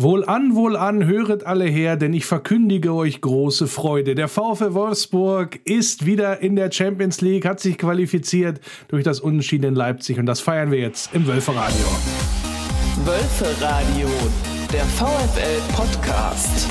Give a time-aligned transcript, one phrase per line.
[0.00, 4.14] Wohlan, wohlan, höret alle her, denn ich verkündige euch große Freude.
[4.14, 9.64] Der VfL Wolfsburg ist wieder in der Champions League, hat sich qualifiziert durch das Unentschieden
[9.64, 11.84] in Leipzig und das feiern wir jetzt im Wölferadio.
[13.04, 14.08] Wölferadio,
[14.72, 16.68] der VfL Podcast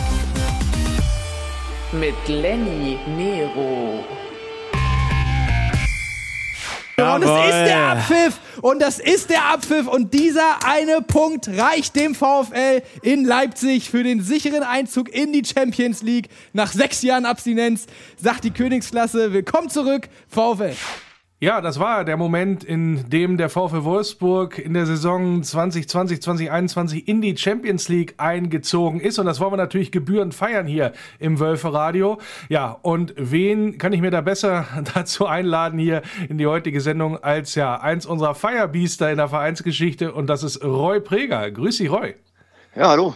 [1.91, 4.05] mit Lenny Nero.
[7.00, 8.39] Und es ist der Abpfiff.
[8.64, 9.88] Und das ist der Abpfiff.
[9.88, 15.46] Und dieser eine Punkt reicht dem VfL in Leipzig für den sicheren Einzug in die
[15.46, 16.29] Champions League.
[16.54, 17.86] Nach sechs Jahren Abstinenz
[18.20, 20.73] sagt die Königsklasse, willkommen zurück, VfL.
[21.39, 27.07] Ja, das war der Moment, in dem der VfL Wolfsburg in der Saison 2020, 2021
[27.07, 29.19] in die Champions League eingezogen ist.
[29.19, 32.17] Und das wollen wir natürlich gebührend feiern hier im Wölferadio.
[32.50, 37.22] Ja, und wen kann ich mir da besser dazu einladen hier in die heutige Sendung
[37.22, 41.52] als ja eins unserer Feierbiester in der Vereinsgeschichte und das ist Roy Preger.
[41.52, 42.16] Grüß dich, Roy.
[42.75, 43.16] Ja, hallo.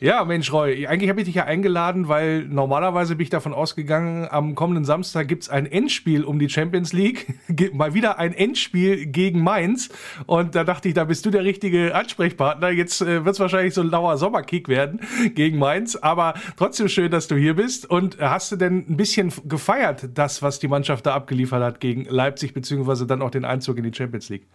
[0.00, 4.28] Ja, Mensch, Roy, eigentlich habe ich dich ja eingeladen, weil normalerweise bin ich davon ausgegangen,
[4.30, 7.26] am kommenden Samstag gibt es ein Endspiel um die Champions League.
[7.72, 9.88] Mal wieder ein Endspiel gegen Mainz.
[10.26, 12.70] Und da dachte ich, da bist du der richtige Ansprechpartner.
[12.70, 15.00] Jetzt äh, wird es wahrscheinlich so ein lauer Sommerkick werden
[15.34, 15.96] gegen Mainz.
[15.96, 17.90] Aber trotzdem schön, dass du hier bist.
[17.90, 22.04] Und hast du denn ein bisschen gefeiert, das, was die Mannschaft da abgeliefert hat gegen
[22.04, 24.46] Leipzig, beziehungsweise dann auch den Einzug in die Champions League?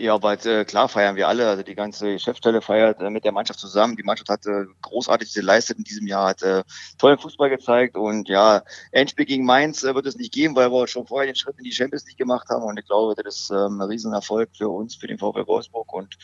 [0.00, 1.46] Ja, aber äh, klar feiern wir alle.
[1.46, 3.96] Also die ganze Geschäftsstelle feiert äh, mit der Mannschaft zusammen.
[3.96, 6.64] Die Mannschaft hat äh, großartig geleistet in diesem Jahr, hat äh,
[6.96, 10.86] tollen Fußball gezeigt und ja, Endspiel gegen Mainz äh, wird es nicht geben, weil wir
[10.88, 13.50] schon vorher den Schritt in die Champions League gemacht haben und ich glaube, das ist
[13.50, 16.16] ähm, ein Riesenerfolg für uns, für den VfL Wolfsburg und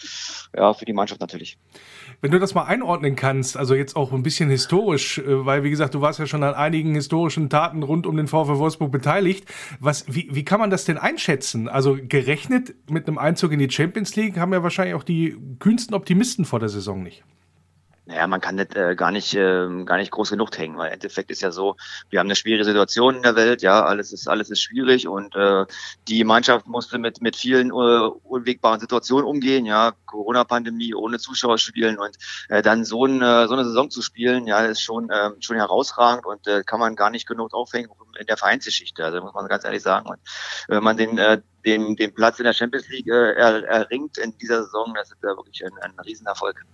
[0.57, 1.59] ja, für die Mannschaft natürlich.
[2.21, 5.71] Wenn du das mal einordnen kannst, also jetzt auch ein bisschen historisch, äh, weil wie
[5.71, 9.47] gesagt, du warst ja schon an einigen historischen Taten rund um den VfL Wolfsburg beteiligt.
[9.81, 11.69] Was, wie, wie kann man das denn einschätzen?
[11.69, 15.95] Also gerechnet mit einem Einzug in die Champions League haben ja wahrscheinlich auch die kühnsten
[15.95, 17.25] Optimisten vor der Saison nicht.
[18.09, 20.93] Naja, man kann das äh, gar nicht äh, gar nicht groß genug hängen, weil im
[20.93, 21.77] Endeffekt ist ja so,
[22.09, 25.35] wir haben eine schwierige Situation in der Welt, ja, alles ist alles ist schwierig und
[25.35, 25.67] äh,
[26.07, 31.99] die Mannschaft musste mit mit vielen uh, unwegbaren Situationen umgehen, ja, Corona-Pandemie, ohne Zuschauer spielen
[31.99, 32.17] und
[32.49, 36.27] äh, dann so eine so eine Saison zu spielen, ja, ist schon äh, schon herausragend
[36.27, 37.91] und äh, kann man gar nicht genug aufhängen
[38.21, 40.09] in der Vereinsgeschichte, also muss man ganz ehrlich sagen.
[40.09, 40.19] Und
[40.69, 44.39] wenn man den äh, den, den Platz in der Champions League äh, er, erringt in
[44.39, 46.65] dieser Saison, das ist ja wirklich ein, ein Riesenerfolg.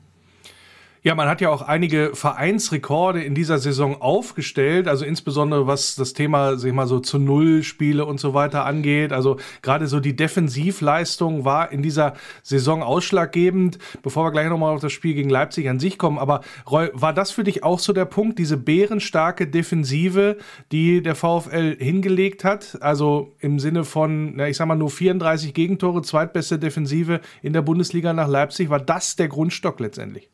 [1.04, 6.12] Ja, man hat ja auch einige Vereinsrekorde in dieser Saison aufgestellt, also insbesondere was das
[6.12, 9.12] Thema, sag ich mal so zu Null Spiele und so weiter angeht.
[9.12, 12.14] Also gerade so die Defensivleistung war in dieser
[12.44, 13.80] Saison ausschlaggebend.
[14.04, 17.12] Bevor wir gleich nochmal auf das Spiel gegen Leipzig an sich kommen, aber Roy, war
[17.12, 20.36] das für dich auch so der Punkt, diese bärenstarke Defensive,
[20.70, 22.78] die der VfL hingelegt hat?
[22.80, 27.62] Also im Sinne von, na, ich sag mal nur 34 Gegentore, zweitbeste Defensive in der
[27.62, 30.28] Bundesliga nach Leipzig, war das der Grundstock letztendlich?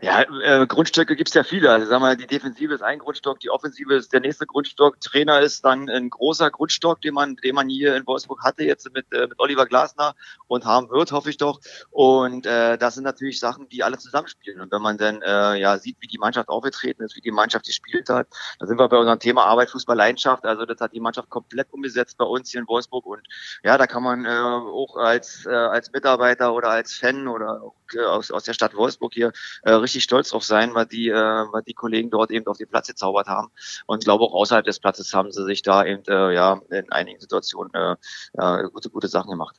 [0.00, 1.72] Ja, äh, Grundstücke gibt's ja viele.
[1.72, 5.00] Also sagen wir, die Defensive ist ein Grundstock, die Offensive ist der nächste Grundstock.
[5.00, 8.88] Trainer ist dann ein großer Grundstock, den man, den man hier in Wolfsburg hatte jetzt
[8.94, 10.14] mit, äh, mit Oliver Glasner
[10.46, 11.60] und haben wird, hoffe ich doch.
[11.90, 14.60] Und äh, das sind natürlich Sachen, die alle zusammenspielen.
[14.60, 17.66] Und wenn man dann äh, ja sieht, wie die Mannschaft aufgetreten ist, wie die Mannschaft
[17.66, 18.28] gespielt hat,
[18.60, 20.44] da sind wir bei unserem Thema Arbeit, Fußball, Leidenschaft.
[20.44, 23.04] Also das hat die Mannschaft komplett umgesetzt bei uns hier in Wolfsburg.
[23.04, 23.26] Und
[23.64, 27.74] ja, da kann man äh, auch als äh, als Mitarbeiter oder als Fan oder auch,
[27.94, 29.32] äh, aus aus der Stadt Wolfsburg hier
[29.64, 32.68] äh, richtig stolz drauf sein, weil die, äh, weil die Kollegen dort eben auf den
[32.68, 33.48] Platz gezaubert haben.
[33.86, 36.92] Und ich glaube auch außerhalb des Platzes haben sie sich da eben äh, ja in
[36.92, 37.96] einigen Situationen äh,
[38.34, 39.56] ja, gute, gute Sachen gemacht.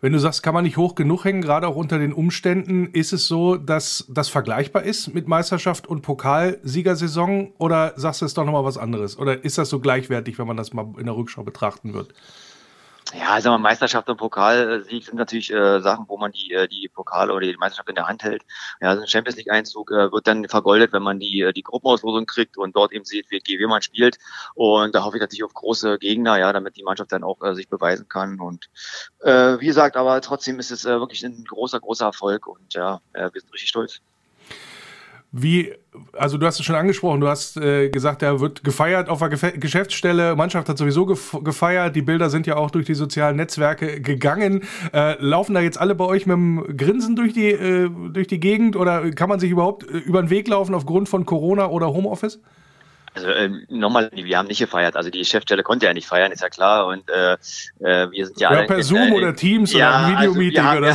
[0.00, 3.12] Wenn du sagst, kann man nicht hoch genug hängen, gerade auch unter den Umständen, ist
[3.12, 8.46] es so, dass das vergleichbar ist mit Meisterschaft und Pokalsiegersaison oder sagst du es doch
[8.46, 9.18] nochmal was anderes?
[9.18, 12.14] Oder ist das so gleichwertig, wenn man das mal in der Rückschau betrachten wird?
[13.12, 17.32] Ja, also Meisterschaft und Pokalsieg sind natürlich äh, Sachen, wo man die, äh, die Pokale
[17.32, 18.42] oder die Meisterschaft in der Hand hält.
[18.80, 21.62] Ja, also ein Champions League Einzug äh, wird dann vergoldet, wenn man die, äh, die
[21.62, 24.18] Gruppenauslosung kriegt und dort eben sieht, wie, wie man spielt.
[24.54, 27.54] Und da hoffe ich natürlich auf große Gegner, ja, damit die Mannschaft dann auch äh,
[27.54, 28.38] sich beweisen kann.
[28.38, 28.68] Und
[29.20, 33.00] äh, wie gesagt, aber trotzdem ist es äh, wirklich ein großer, großer Erfolg und ja,
[33.14, 34.00] äh, wir sind richtig stolz.
[35.32, 35.72] Wie,
[36.12, 39.28] also du hast es schon angesprochen, du hast äh, gesagt, er wird gefeiert auf der
[39.28, 43.36] Gef Geschäftsstelle, Mannschaft hat sowieso gef gefeiert, die Bilder sind ja auch durch die sozialen
[43.36, 44.64] Netzwerke gegangen.
[44.92, 48.40] Äh, laufen da jetzt alle bei euch mit dem Grinsen durch die, äh, durch die
[48.40, 51.88] Gegend oder kann man sich überhaupt äh, über den Weg laufen aufgrund von Corona oder
[51.88, 52.40] Homeoffice?
[53.14, 54.94] Also ähm, nochmal, wir haben nicht gefeiert.
[54.96, 56.86] Also die Chefstelle konnte ja nicht feiern, ist ja klar.
[56.86, 57.32] Und äh,
[57.80, 60.64] äh wir sind ja, ja alle per in, Zoom äh, oder Teams ja, oder Videomeeting
[60.64, 60.90] also oder.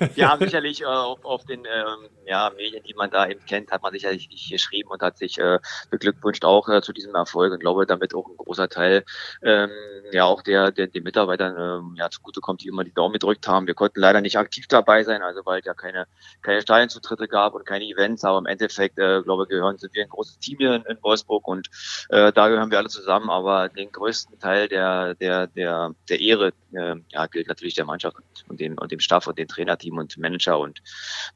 [0.00, 3.44] Ja, wir haben sicherlich äh, auf, auf den ähm, ja, Medien, die man da eben
[3.46, 5.58] kennt, hat man sicherlich geschrieben und hat sich äh,
[5.90, 9.04] beglückwünscht auch äh, zu diesem Erfolg und glaube, damit auch ein großer Teil
[9.42, 9.70] ähm,
[10.12, 13.66] ja auch der, der den Mitarbeitern ähm, ja zugutekommt, die immer die Daumen gedrückt haben.
[13.66, 16.06] Wir konnten leider nicht aktiv dabei sein, also weil es ja keine
[16.42, 20.08] keine Stadionzutritte gab und keine Events, aber im Endeffekt äh, glaube gehören sind wir ein
[20.08, 21.68] großes Team hier in, in Wolfsburg und
[22.10, 26.52] äh, da gehören wir alle zusammen, aber den größten Teil der der der der Ehre
[26.76, 28.16] äh, ja, gilt natürlich der Mannschaft
[28.48, 30.82] und dem und dem Staff und dem Trainerteam und Manager und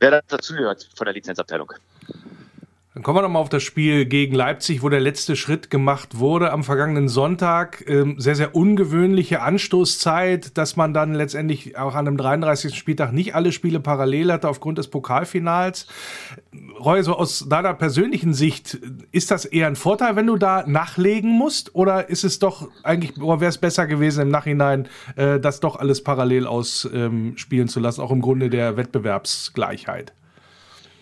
[0.01, 1.73] wer dazu gehört von der Lizenzabteilung.
[2.99, 6.51] Dann kommen wir nochmal auf das Spiel gegen Leipzig, wo der letzte Schritt gemacht wurde
[6.51, 7.85] am vergangenen Sonntag.
[7.87, 12.77] Ähm, sehr, sehr ungewöhnliche Anstoßzeit, dass man dann letztendlich auch an einem 33.
[12.77, 15.87] Spieltag nicht alle Spiele parallel hatte aufgrund des Pokalfinals.
[16.85, 18.81] Roy, so aus deiner persönlichen Sicht,
[19.13, 21.77] ist das eher ein Vorteil, wenn du da nachlegen musst?
[21.77, 26.03] Oder ist es doch eigentlich, wäre es besser gewesen im Nachhinein, äh, das doch alles
[26.03, 30.15] parallel ausspielen ähm, zu lassen, auch im Grunde der Wettbewerbsgleichheit?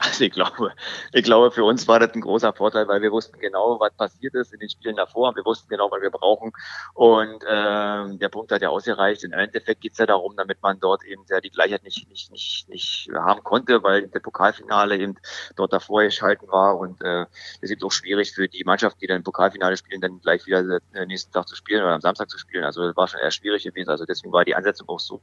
[0.06, 0.73] Also ich glaube,
[1.12, 4.35] ich glaube, für uns war das ein großer Vorteil, weil wir wussten genau, was passiert
[4.35, 5.35] ist in den Spielen davor.
[5.35, 6.53] Wir wussten genau, was wir brauchen.
[6.94, 9.25] Und ähm, der Punkt hat ja ausgereicht.
[9.25, 12.31] Im Endeffekt geht es ja darum, damit man dort eben ja die Gleichheit nicht, nicht,
[12.31, 15.17] nicht, nicht haben konnte, weil der Pokalfinale eben
[15.56, 16.79] dort davor geschalten war.
[16.79, 17.26] Und äh,
[17.61, 20.62] es ist auch schwierig für die Mannschaft, die dann im Pokalfinale spielen, dann gleich wieder
[20.62, 22.64] den nächsten Tag zu spielen oder am Samstag zu spielen.
[22.64, 23.91] Also das war schon eher schwierig gewesen.
[23.91, 25.20] Also deswegen war die Ansetzung auch so,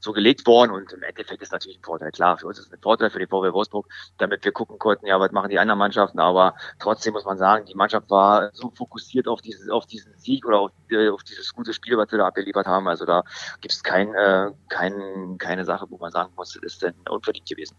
[0.00, 0.70] so gelegt worden.
[0.70, 2.12] Und im Endeffekt ist natürlich ein Vorteil.
[2.12, 3.86] Klar, für uns ist es ein Vorteil, für den VW Wolfsburg
[4.20, 6.20] damit wir gucken konnten, ja, was machen die anderen Mannschaften.
[6.20, 10.46] Aber trotzdem muss man sagen, die Mannschaft war so fokussiert auf, dieses, auf diesen Sieg
[10.46, 12.88] oder auf, äh, auf dieses gute Spiel, was wir da abgeliefert haben.
[12.88, 13.22] Also da
[13.60, 17.76] gibt es kein, äh, kein, keine Sache, wo man sagen muss, ist denn unverdient gewesen.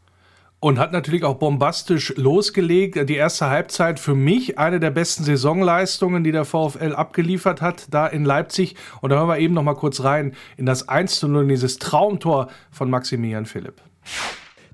[0.64, 3.10] Und hat natürlich auch bombastisch losgelegt.
[3.10, 8.06] Die erste Halbzeit für mich eine der besten Saisonleistungen, die der VfL abgeliefert hat, da
[8.06, 8.76] in Leipzig.
[9.02, 11.50] Und da hören wir eben noch mal kurz rein in das 1 zu 0, in
[11.50, 13.82] dieses Traumtor von Maximilian Philipp.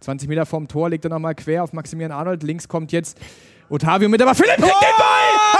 [0.07, 2.41] 20 Meter vom Tor, legt er nochmal quer auf Maximilian Arnold.
[2.41, 3.19] Links kommt jetzt
[3.69, 4.79] Otavio mit, aber Philipp kriegt oh!
[4.79, 5.17] den Ball!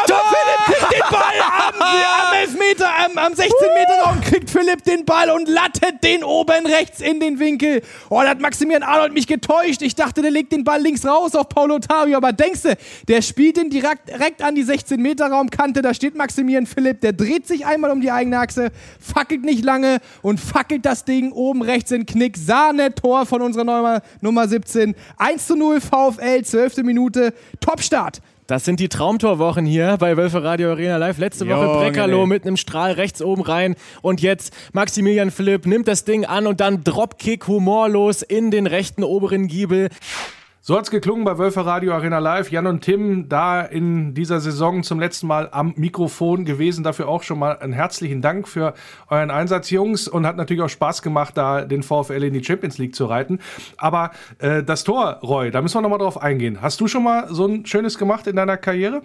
[0.07, 0.21] Tor
[0.67, 5.29] kriegt den Ball am, am Elfmeter, am, am 16 Meter Raum kriegt Philipp den Ball
[5.29, 7.81] und lattet den oben rechts in den Winkel.
[8.09, 9.81] Oh, da hat Maximilian Arnold mich getäuscht.
[9.81, 12.77] Ich dachte, der legt den Ball links raus auf Paulo Otavio, aber denkst du,
[13.07, 15.81] der spielt den direkt, direkt an die 16 Meter Raumkante.
[15.81, 19.99] Da steht Maximilian Philipp, der dreht sich einmal um die eigene Achse, fackelt nicht lange
[20.21, 22.37] und fackelt das Ding oben rechts in Knick.
[22.37, 24.95] Sahne-Tor von unserer Nummer, Nummer 17.
[25.17, 26.77] 1 zu 0 VfL, 12.
[26.77, 27.33] Minute.
[27.59, 28.21] Topstart Start.
[28.47, 31.17] Das sind die Traumtorwochen hier bei Wölfe Radio Arena Live.
[31.17, 33.75] Letzte Woche Breckerloh mit einem Strahl rechts oben rein.
[34.01, 39.03] Und jetzt Maximilian Philipp nimmt das Ding an und dann Dropkick humorlos in den rechten
[39.03, 39.89] oberen Giebel.
[40.67, 42.51] So hat's geklungen bei Wölfe Radio Arena Live.
[42.51, 46.83] Jan und Tim da in dieser Saison zum letzten Mal am Mikrofon gewesen.
[46.83, 48.73] Dafür auch schon mal einen herzlichen Dank für
[49.09, 50.09] euren Einsatz, Jungs.
[50.09, 53.39] Und hat natürlich auch Spaß gemacht, da den VfL in die Champions League zu reiten.
[53.77, 56.61] Aber äh, das Tor, Roy, da müssen wir nochmal drauf eingehen.
[56.61, 59.03] Hast du schon mal so ein schönes gemacht in deiner Karriere?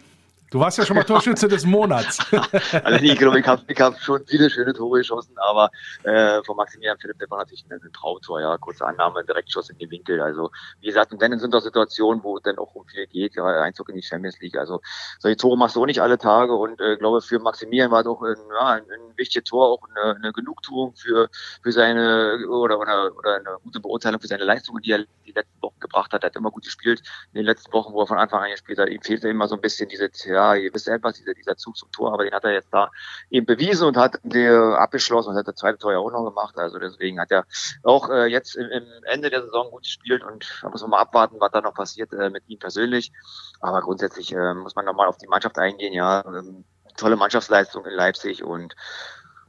[0.53, 2.19] Du warst ja schon mal Torschütze des Monats.
[2.85, 5.71] also ich glaube, ich habe hab schon viele schöne Tore geschossen, aber
[6.03, 9.79] äh, von Maximilian Philipp, der war natürlich ein, ein Traumtor, ja, kurze Annahme, Direktschuss in
[9.79, 10.21] den Winkel.
[10.21, 10.51] Also
[10.83, 13.47] wie gesagt, und dann sind auch Situationen, wo es dann auch um viel geht, ja,
[13.63, 14.59] Einzug in die Champions League.
[14.59, 14.83] Also
[15.21, 18.21] solche Tore machst du auch nicht alle Tage und äh, glaube für Maximilian war auch
[18.21, 21.31] ein, ja, ein, ein wichtiges Tor, auch eine, eine Genugtuung für
[21.63, 25.63] für seine oder oder oder eine gute Beurteilung für seine Leistungen, die er die letzten
[25.63, 26.23] Wochen gebracht hat.
[26.23, 27.03] Er hat immer gut gespielt
[27.33, 28.89] in den letzten Wochen, wo er von Anfang an gespielt hat.
[28.89, 31.91] Ihm fehlte immer so ein bisschen diese ja, ihr wisst etwas, dieser, dieser Zug zum
[31.93, 32.91] Tor, aber den hat er jetzt da
[33.31, 36.57] eben bewiesen und hat der abgeschlossen und hat das zweite Tor ja auch noch gemacht.
[36.59, 37.45] Also deswegen hat er
[37.83, 41.01] auch äh, jetzt im, im Ende der Saison gut gespielt und da muss man mal
[41.01, 43.13] abwarten, was da noch passiert äh, mit ihm persönlich.
[43.61, 46.25] Aber grundsätzlich äh, muss man nochmal auf die Mannschaft eingehen, ja.
[46.27, 46.65] Ähm,
[46.97, 48.75] tolle Mannschaftsleistung in Leipzig und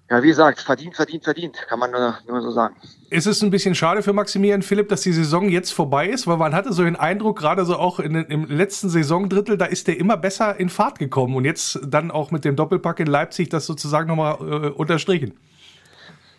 [0.10, 2.76] ja, wie gesagt, verdient, verdient, verdient, kann man nur, nur so sagen.
[3.10, 6.28] Ist es ein bisschen schade für Maximilian Philipp, dass die Saison jetzt vorbei ist?
[6.28, 9.88] Weil man hatte so den Eindruck, gerade so auch in, im letzten Saisondrittel, da ist
[9.88, 13.50] der immer besser in Fahrt gekommen und jetzt dann auch mit dem Doppelpack in Leipzig
[13.50, 15.34] das sozusagen nochmal äh, unterstrichen.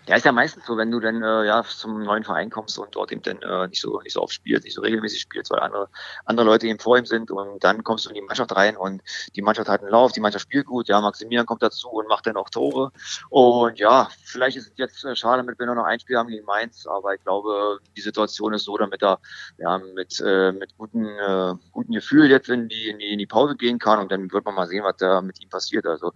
[0.06, 2.94] Ja, ist ja meistens so, wenn du dann äh, ja zum neuen Verein kommst und
[2.94, 5.60] dort eben dann äh, nicht so nicht so oft spielst, nicht so regelmäßig spielst, weil
[5.60, 5.88] andere
[6.26, 9.02] andere Leute eben vor ihm sind und dann kommst du in die Mannschaft rein und
[9.34, 12.26] die Mannschaft hat einen Lauf, die Mannschaft spielt gut, ja, Maximilian kommt dazu und macht
[12.26, 12.92] dann auch Tore
[13.30, 16.28] und ja, vielleicht ist es jetzt äh, schade, damit wir nur noch ein Spiel haben
[16.28, 19.20] gegen Mainz, aber ich glaube, die Situation ist so, damit er
[19.56, 23.26] ja mit äh, mit guten äh, guten Gefühl jetzt in die, in die in die
[23.26, 25.86] Pause gehen kann und dann wird man mal sehen, was da mit ihm passiert.
[25.86, 26.12] Also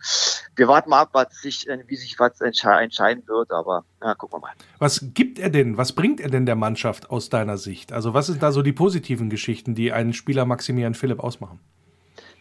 [0.56, 4.40] wir warten mal ab, was sich wie sich was entscheiden wird, aber ja, gucken wir
[4.40, 4.52] mal.
[4.78, 7.92] Was gibt er denn, was bringt er denn der Mannschaft aus deiner Sicht?
[7.92, 11.60] Also was sind da so die positiven Geschichten, die einen Spieler Maximilian Philipp ausmachen?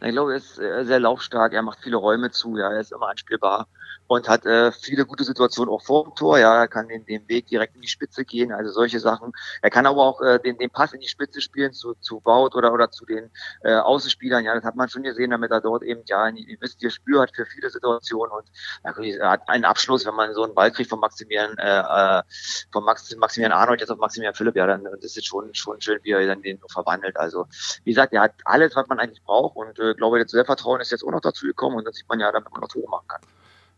[0.02, 3.10] Ich glaube, er ist sehr laufstark, er macht viele Räume zu, ja, er ist immer
[3.10, 3.68] anspielbar
[4.08, 6.40] und hat äh, viele gute Situationen auch vor dem Tor.
[6.40, 9.34] Ja, er kann den, den Weg direkt in die Spitze gehen, also solche Sachen.
[9.62, 12.56] Er kann aber auch äh, den, den Pass in die Spitze spielen zu, zu Baut
[12.56, 13.30] oder, oder zu den
[13.64, 14.46] äh, Außenspielern.
[14.46, 17.22] Ja, das hat man schon gesehen, damit er dort eben ja ihr wisst, ihr Spür
[17.22, 18.46] hat für viele Situationen und
[18.84, 22.24] er hat einen Abschluss, wenn man so einen Ball kriegt von Maximilian, äh, äh
[22.72, 26.00] von Max, Maximilian Arnold jetzt auf Maximilian Philipp, ja, dann das ist schon schon schön,
[26.04, 27.18] wie er dann den verwandelt.
[27.18, 27.48] Also
[27.84, 30.92] wie gesagt, er hat alles, was man eigentlich braucht und äh, glaube, das Selbstvertrauen ist
[30.92, 33.08] jetzt auch noch dazu gekommen und dann sieht man ja, damit man noch Tore machen
[33.08, 33.22] kann.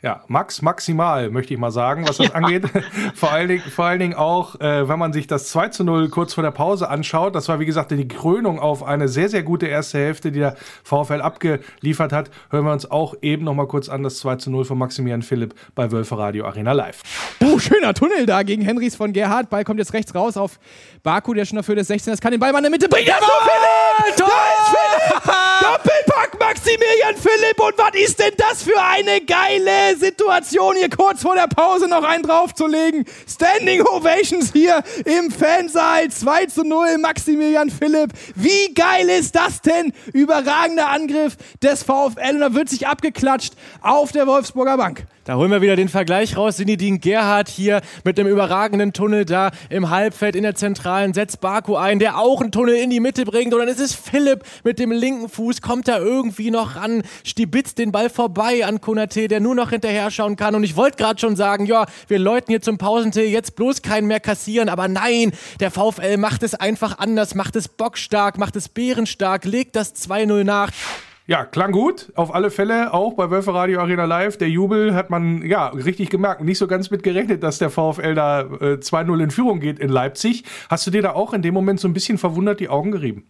[0.01, 2.33] Ja, Max maximal, möchte ich mal sagen, was das ja.
[2.33, 2.63] angeht.
[3.15, 6.07] vor, allen Dingen, vor allen Dingen auch, äh, wenn man sich das 2 zu 0
[6.07, 7.35] kurz vor der Pause anschaut.
[7.35, 10.55] Das war, wie gesagt, die Krönung auf eine sehr, sehr gute erste Hälfte, die der
[10.85, 12.31] VfL abgeliefert hat.
[12.49, 15.21] Hören wir uns auch eben noch mal kurz an, das 2 zu 0 von Maximilian
[15.21, 17.01] Philipp bei Wölfe Radio Arena Live.
[17.41, 19.49] Oh, schöner Tunnel da gegen Henrys von Gerhard.
[19.49, 20.59] Ball kommt jetzt rechts raus auf
[21.03, 23.07] Baku, der schon dafür das 16 Das kann den Ball mal in der Mitte bringen.
[23.07, 24.15] Ja, so, Philipp!
[24.17, 25.33] Da ist Philipp!
[25.61, 26.18] Doppelpack
[26.49, 27.59] Maximilian Philipp.
[27.59, 32.03] Und was ist denn das für eine geile Situation, hier kurz vor der Pause noch
[32.03, 33.05] einen draufzulegen.
[33.27, 36.09] Standing Ovations hier im Fansaal.
[36.09, 38.13] 2 zu 0, Maximilian Philipp.
[38.33, 39.93] Wie geil ist das denn?
[40.11, 45.05] Überragender Angriff des VfL und da wird sich abgeklatscht auf der Wolfsburger Bank.
[45.29, 46.57] Da holen wir wieder den Vergleich raus.
[46.57, 51.75] Sinidin Gerhard hier mit dem überragenden Tunnel da im Halbfeld in der Zentralen setzt Baku
[51.75, 53.53] ein, der auch einen Tunnel in die Mitte bringt.
[53.53, 57.77] Und dann ist es Philipp mit dem linken Fuß, kommt da irgendwie noch ran, stibitzt
[57.77, 60.55] den Ball vorbei an Konate, der nur noch hinterher schauen kann.
[60.55, 64.07] Und ich wollte gerade schon sagen, ja, wir läuten hier zum Pausentee, jetzt bloß keinen
[64.07, 64.67] mehr kassieren.
[64.67, 69.75] Aber nein, der VfL macht es einfach anders, macht es bockstark, macht es bärenstark, legt
[69.75, 70.71] das 2-0 nach.
[71.29, 72.11] Ja, klang gut.
[72.15, 74.37] Auf alle Fälle auch bei Wölfe Radio Arena Live.
[74.37, 76.41] Der Jubel hat man ja richtig gemerkt.
[76.41, 79.89] Nicht so ganz mit gerechnet, dass der VfL da äh, 2-0 in Führung geht in
[79.89, 80.43] Leipzig.
[80.71, 83.27] Hast du dir da auch in dem Moment so ein bisschen verwundert die Augen gerieben?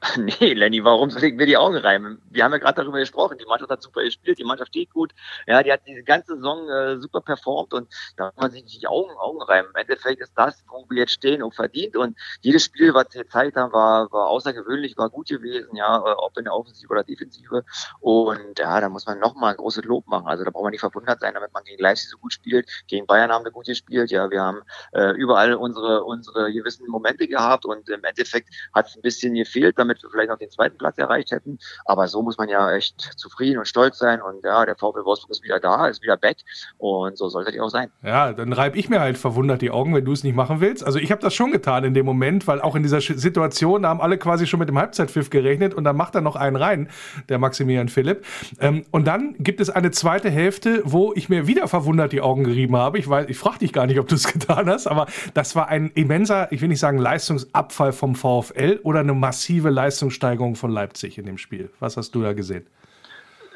[0.16, 2.20] Nee, Lenny, warum soll mir die Augen reimen?
[2.30, 3.38] Wir haben ja gerade darüber gesprochen.
[3.38, 5.12] Die Mannschaft hat super gespielt, die Mannschaft steht gut.
[5.46, 8.82] Ja, die hat diese ganze Saison äh, super performt und da kann man sich nicht
[8.82, 9.70] die Augen, Augen reimen.
[9.74, 11.96] Im Endeffekt ist das, wo wir jetzt stehen, auch verdient.
[11.96, 16.14] Und jedes Spiel, was wir gezeigt haben, war, war außergewöhnlich, war gut gewesen, ja, äh,
[16.16, 17.64] ob in der Offensive oder Defensive.
[18.00, 20.28] Und ja, da muss man nochmal ein großes Lob machen.
[20.28, 22.68] Also da braucht man nicht verwundert sein, damit man gegen Leipzig so gut spielt.
[22.86, 24.10] Gegen Bayern haben wir gut gespielt.
[24.10, 24.62] Ja, wir haben
[24.92, 29.78] äh, überall unsere, unsere gewissen Momente gehabt und im Endeffekt hat es ein bisschen gefehlt,
[29.78, 31.58] damit damit vielleicht noch den zweiten Platz erreicht hätten.
[31.84, 34.20] Aber so muss man ja echt zufrieden und stolz sein.
[34.22, 36.38] Und ja, der VfL Wolfsburg ist wieder da, ist wieder back.
[36.78, 37.90] Und so sollte die auch sein.
[38.02, 40.84] Ja, dann reibe ich mir halt verwundert die Augen, wenn du es nicht machen willst.
[40.84, 44.00] Also ich habe das schon getan in dem Moment, weil auch in dieser Situation, haben
[44.00, 46.88] alle quasi schon mit dem Halbzeitpfiff gerechnet und dann macht er noch einen rein,
[47.28, 48.24] der Maximilian Philipp.
[48.60, 52.44] Ähm, und dann gibt es eine zweite Hälfte, wo ich mir wieder verwundert die Augen
[52.44, 52.98] gerieben habe.
[52.98, 55.90] Ich, ich frage dich gar nicht, ob du es getan hast, aber das war ein
[55.94, 61.24] immenser, ich will nicht sagen Leistungsabfall vom VfL oder eine massive Leistungssteigerung von Leipzig in
[61.24, 61.70] dem Spiel.
[61.78, 62.66] Was hast du da gesehen?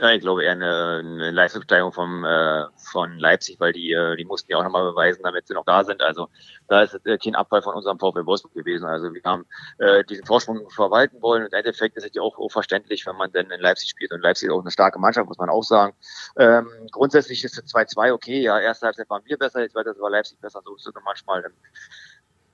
[0.00, 4.24] Ja, ich glaube eher eine, eine Leistungssteigerung vom, äh, von Leipzig, weil die, äh, die
[4.24, 6.00] mussten ja auch nochmal beweisen, damit sie noch da sind.
[6.00, 6.28] Also
[6.68, 8.86] da ist äh, kein Abfall von unserem VfL Wolfsburg gewesen.
[8.86, 9.44] Also wir haben
[9.78, 13.16] äh, diesen Vorsprung verwalten wollen und im Endeffekt ist es ja auch, auch verständlich, wenn
[13.16, 14.12] man denn in Leipzig spielt.
[14.12, 15.92] Und Leipzig ist auch eine starke Mannschaft, muss man auch sagen.
[16.36, 18.42] Ähm, grundsätzlich ist es 2-2 okay.
[18.42, 20.62] Ja, erste Halbzeit waren wir besser, jetzt war Leipzig besser.
[20.64, 21.44] So ist es manchmal.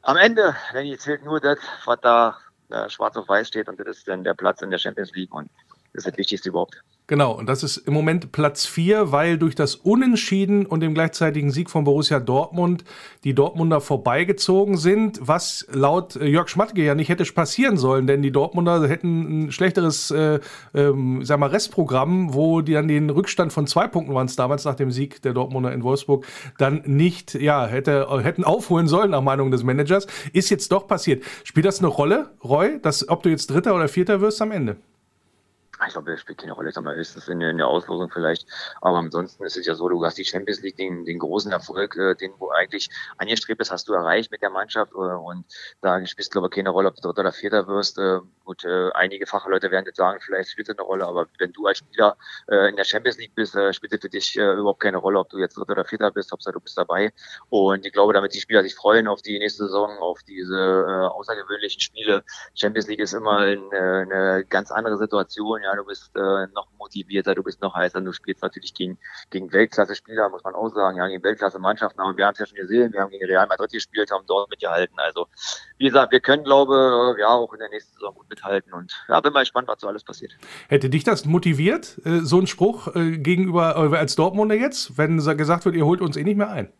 [0.02, 2.38] Am Ende, wenn ihr zählt nur das, was da
[2.70, 5.32] äh, schwarz auf weiß steht und das ist dann der Platz in der Champions League
[5.34, 5.50] und
[5.92, 6.82] das ist das Wichtigste überhaupt.
[7.10, 11.50] Genau, und das ist im Moment Platz 4, weil durch das Unentschieden und dem gleichzeitigen
[11.50, 12.84] Sieg von Borussia Dortmund
[13.24, 18.30] die Dortmunder vorbeigezogen sind, was laut Jörg Schmatke ja nicht hätte passieren sollen, denn die
[18.30, 20.40] Dortmunder hätten ein schlechteres äh,
[20.74, 24.66] ähm, sag mal Restprogramm, wo die dann den Rückstand von zwei Punkten waren es damals
[24.66, 26.26] nach dem Sieg der Dortmunder in Wolfsburg
[26.58, 30.06] dann nicht, ja, hätte, hätten aufholen sollen nach Meinung des Managers.
[30.34, 31.24] Ist jetzt doch passiert.
[31.44, 34.76] Spielt das eine Rolle, Roy, dass, ob du jetzt Dritter oder Vierter wirst am Ende?
[35.86, 36.72] Ich glaube, das spielt keine Rolle.
[36.80, 38.46] Mal, höchstens in, in der Auslosung vielleicht.
[38.80, 41.96] Aber ansonsten ist es ja so, du hast die Champions League, den, den großen Erfolg,
[41.96, 44.92] äh, den du eigentlich angestrebt hast, hast du erreicht mit der Mannschaft.
[44.92, 45.44] Äh, und
[45.80, 47.98] da spielt glaube ich, keine Rolle, ob du Dritter oder Vierter wirst.
[47.98, 51.06] Äh, gut, äh, einige Fachleute werden jetzt sagen, vielleicht spielt es eine Rolle.
[51.06, 52.16] Aber wenn du als Spieler
[52.48, 55.18] äh, in der Champions League bist, äh, spielt es für dich äh, überhaupt keine Rolle,
[55.18, 56.32] ob du jetzt Dritter oder Vierter bist.
[56.32, 57.12] Hauptsache, du bist dabei.
[57.50, 61.06] Und ich glaube, damit die Spieler sich freuen auf die nächste Saison, auf diese äh,
[61.06, 62.24] außergewöhnlichen Spiele.
[62.54, 65.62] Champions League ist immer eine, eine ganz andere Situation.
[65.62, 68.98] Ja, du bist äh, noch motivierter, du bist noch heißer, du spielst natürlich gegen,
[69.30, 72.56] gegen Weltklasse-Spieler, muss man auch sagen, ja, gegen Weltklasse-Mannschaften, aber wir haben es ja schon
[72.56, 75.26] gesehen, wir haben gegen Real Madrid gespielt, haben dort mitgehalten, also
[75.78, 79.20] wie gesagt, wir können, glaube ja, auch in der nächsten Saison gut mithalten und ja,
[79.20, 80.32] bin mal gespannt, was so alles passiert.
[80.68, 85.18] Hätte dich das motiviert, äh, so ein Spruch äh, gegenüber äh, als Dortmunder jetzt, wenn
[85.18, 86.72] gesagt wird, ihr holt uns eh nicht mehr ein?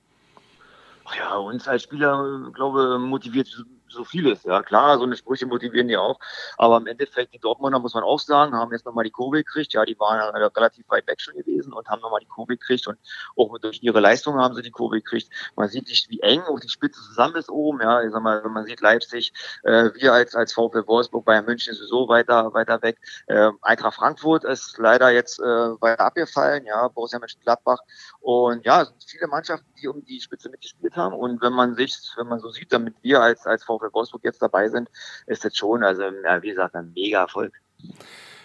[1.16, 4.42] Ja, uns als Spieler, glaube motiviert so vieles.
[4.45, 6.18] Ja, klar, so eine Sprüche motivieren die auch.
[6.57, 9.73] Aber im Endeffekt, die Dortmunder, muss man auch sagen, haben jetzt nochmal die Kurve gekriegt.
[9.73, 12.87] Ja, die waren ja relativ weit weg schon gewesen und haben nochmal die Kurve gekriegt.
[12.87, 12.99] Und
[13.37, 15.30] auch durch ihre Leistung haben sie die Kurve gekriegt.
[15.57, 17.80] Man sieht nicht, wie eng auch die Spitze zusammen ist oben.
[17.80, 19.33] Ja, ich sag mal, wenn man sieht Leipzig,
[19.64, 22.99] äh, wir als, als VfL Wolfsburg, Bayern München sowieso weiter, weiter weg.
[23.26, 26.64] Äh, Eintracht Frankfurt ist leider jetzt äh, weiter abgefallen.
[26.64, 27.78] Ja, Borussia Mönchengladbach.
[28.21, 31.14] Und ja, es sind viele Mannschaften, die um die Spitze mitgespielt haben.
[31.14, 34.43] Und wenn man sich, wenn man so sieht, damit wir als, als VfL Wolfsburg jetzt
[34.43, 34.89] dabei sind,
[35.27, 37.53] ist das schon, also ja, wie gesagt, ein mega Erfolg.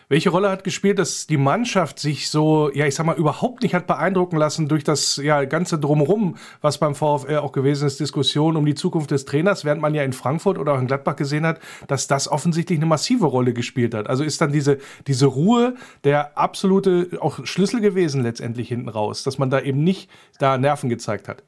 [0.10, 3.74] Welche Rolle hat gespielt, dass die Mannschaft sich so, ja, ich sag mal, überhaupt nicht
[3.74, 8.58] hat beeindrucken lassen durch das ja, ganze Drumherum, was beim VfL auch gewesen ist, Diskussion
[8.58, 11.46] um die Zukunft des Trainers, während man ja in Frankfurt oder auch in Gladbach gesehen
[11.48, 14.08] hat, dass das offensichtlich eine massive Rolle gespielt hat.
[14.08, 19.38] Also ist dann diese, diese Ruhe der absolute auch Schlüssel gewesen letztendlich hinten raus, dass
[19.38, 21.44] man da eben nicht da Nerven gezeigt hat.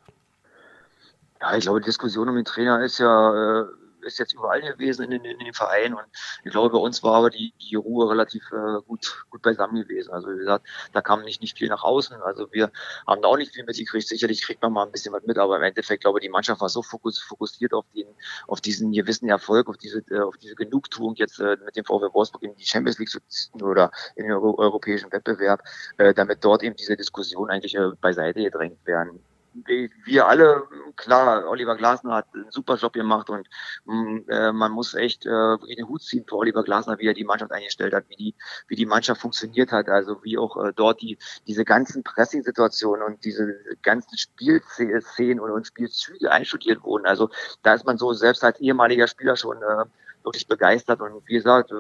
[1.46, 3.66] Ja, ich glaube, die Diskussion um den Trainer ist ja äh,
[4.02, 6.06] ist jetzt überall gewesen in den, in den Vereinen und
[6.44, 10.12] ich glaube, bei uns war aber die, die Ruhe relativ äh, gut, gut beisammen gewesen.
[10.12, 12.22] Also wie gesagt, da kam nicht, nicht viel nach außen.
[12.22, 12.72] Also wir
[13.08, 14.08] haben da auch nicht viel mitgekriegt.
[14.08, 16.62] Sicherlich kriegt man mal ein bisschen was mit, aber im Endeffekt glaube ich, die Mannschaft
[16.62, 18.08] war so fokus, fokussiert auf den,
[18.48, 22.14] auf diesen gewissen Erfolg, auf diese, äh, auf diese Genugtuung jetzt äh, mit dem VfW
[22.14, 25.62] Wolfsburg in die Champions League zu ziehen oder in den Euro europäischen Wettbewerb,
[25.98, 29.20] äh, damit dort eben diese Diskussion eigentlich äh, beiseite gedrängt werden
[29.64, 30.64] wir alle,
[30.98, 33.48] klar, Oliver Glasner hat einen super Job gemacht und
[33.86, 37.24] mm, äh, man muss echt äh, den Hut ziehen für Oliver Glasner, wie er die
[37.24, 38.36] Mannschaft eingestellt hat, wie die,
[38.68, 43.24] wie die Mannschaft funktioniert hat, also wie auch äh, dort die, diese ganzen Pressing-Situationen und
[43.24, 47.06] diese ganzen Spielszenen und, und Spielzüge einstudiert wurden.
[47.06, 47.30] Also
[47.64, 49.86] da ist man so selbst als ehemaliger Spieler schon äh,
[50.24, 51.76] wirklich begeistert und wie gesagt, äh,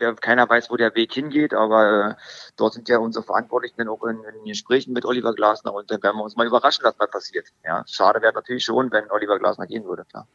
[0.00, 2.14] ja, keiner weiß, wo der Weg hingeht, aber äh,
[2.56, 6.02] dort sind ja unsere Verantwortlichen dann auch in, in Gesprächen mit Oliver Glasner und dann
[6.02, 7.48] werden wir uns mal überraschen, was mal passiert.
[7.64, 10.26] Ja, schade wäre natürlich schon, wenn Oliver Glasner gehen würde, klar.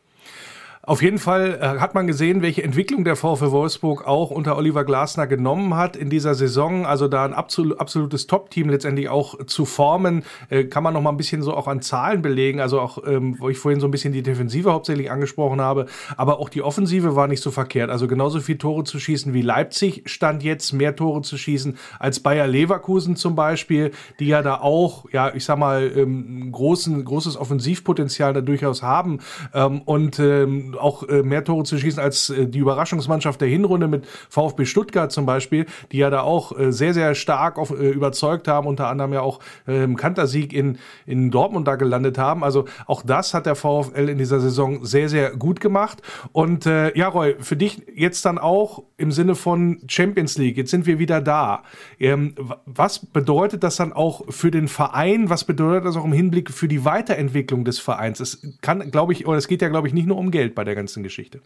[0.86, 4.84] Auf jeden Fall äh, hat man gesehen, welche Entwicklung der VfL Wolfsburg auch unter Oliver
[4.84, 6.86] Glasner genommen hat in dieser Saison.
[6.86, 11.12] Also da ein absolut, absolutes Top-Team letztendlich auch zu formen, äh, kann man noch mal
[11.12, 12.60] ein bisschen so auch an Zahlen belegen.
[12.60, 15.86] Also auch, ähm, wo ich vorhin so ein bisschen die Defensive hauptsächlich angesprochen habe,
[16.18, 17.90] aber auch die Offensive war nicht so verkehrt.
[17.90, 22.20] Also genauso viel Tore zu schießen wie Leipzig stand jetzt, mehr Tore zu schießen als
[22.20, 27.38] Bayer Leverkusen zum Beispiel, die ja da auch, ja, ich sag mal, ähm, großen, großes
[27.38, 29.20] Offensivpotenzial da durchaus haben.
[29.54, 30.20] Ähm, und
[30.80, 35.12] auch äh, mehr Tore zu schießen als äh, die Überraschungsmannschaft der Hinrunde mit VfB Stuttgart
[35.12, 38.88] zum Beispiel, die ja da auch äh, sehr, sehr stark auf, äh, überzeugt haben, unter
[38.88, 42.44] anderem ja auch im Kantersieg in, in Dortmund da gelandet haben.
[42.44, 46.02] Also auch das hat der VfL in dieser Saison sehr, sehr gut gemacht.
[46.32, 50.72] Und äh, ja, Roy, für dich jetzt dann auch im Sinne von Champions League, jetzt
[50.72, 51.64] sind wir wieder da.
[52.00, 55.30] Ähm, was bedeutet das dann auch für den Verein?
[55.30, 58.20] Was bedeutet das auch im Hinblick für die Weiterentwicklung des Vereins?
[58.20, 60.63] Es kann, glaube ich, oder es geht ja, glaube ich, nicht nur um Geld bei
[60.64, 61.42] bei der ganzen Geschichte.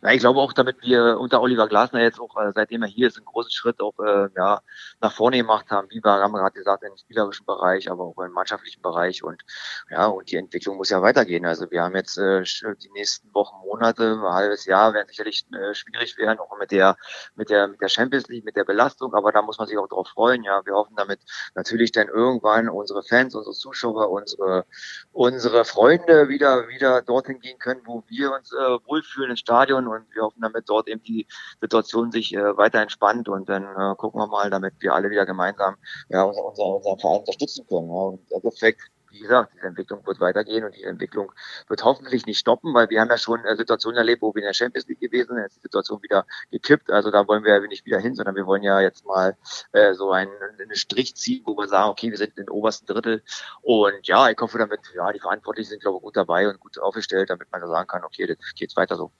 [0.00, 3.08] Ja, ich glaube auch, damit wir unter Oliver Glasner jetzt auch, äh, seitdem er hier
[3.08, 4.60] ist, einen großen Schritt auch äh, ja,
[5.00, 8.30] nach vorne gemacht haben, wie wir haben gerade gesagt, im spielerischen Bereich, aber auch im
[8.30, 9.42] mannschaftlichen Bereich und
[9.90, 11.44] ja, und die Entwicklung muss ja weitergehen.
[11.46, 12.44] Also wir haben jetzt äh,
[12.80, 16.96] die nächsten Wochen, Monate, ein halbes Jahr werden sicherlich äh, schwierig werden, auch mit der
[17.34, 19.88] mit der mit der Champions League, mit der Belastung, aber da muss man sich auch
[19.88, 20.44] drauf freuen.
[20.44, 21.18] Ja, wir hoffen damit
[21.56, 24.64] natürlich dann irgendwann unsere Fans, unsere Zuschauer, unsere
[25.10, 28.56] unsere Freunde wieder wieder dorthin gehen können, wo wir uns äh,
[28.86, 31.26] wohlfühlen ins Stadion und wir hoffen damit dort eben die
[31.60, 35.26] Situation sich äh, weiter entspannt und dann äh, gucken wir mal, damit wir alle wieder
[35.26, 35.76] gemeinsam
[36.08, 37.88] ja, unser, unser, unseren Verein unterstützen können.
[37.88, 37.94] Ja.
[37.94, 41.32] Und im Endeffekt wie gesagt, diese Entwicklung wird weitergehen und die Entwicklung
[41.68, 44.46] wird hoffentlich nicht stoppen, weil wir haben ja schon äh, Situationen erlebt, wo wir in
[44.46, 47.54] der Champions League gewesen sind, jetzt ist die Situation wieder gekippt, also da wollen wir
[47.54, 49.36] ja nicht wieder hin, sondern wir wollen ja jetzt mal
[49.72, 53.22] äh, so einen, einen Strich ziehen, wo wir sagen, okay, wir sind im obersten Drittel
[53.62, 56.78] und ja, ich hoffe damit, ja, die Verantwortlichen sind, glaube ich, gut dabei und gut
[56.78, 59.10] aufgestellt, damit man da sagen kann, okay, das geht's weiter so.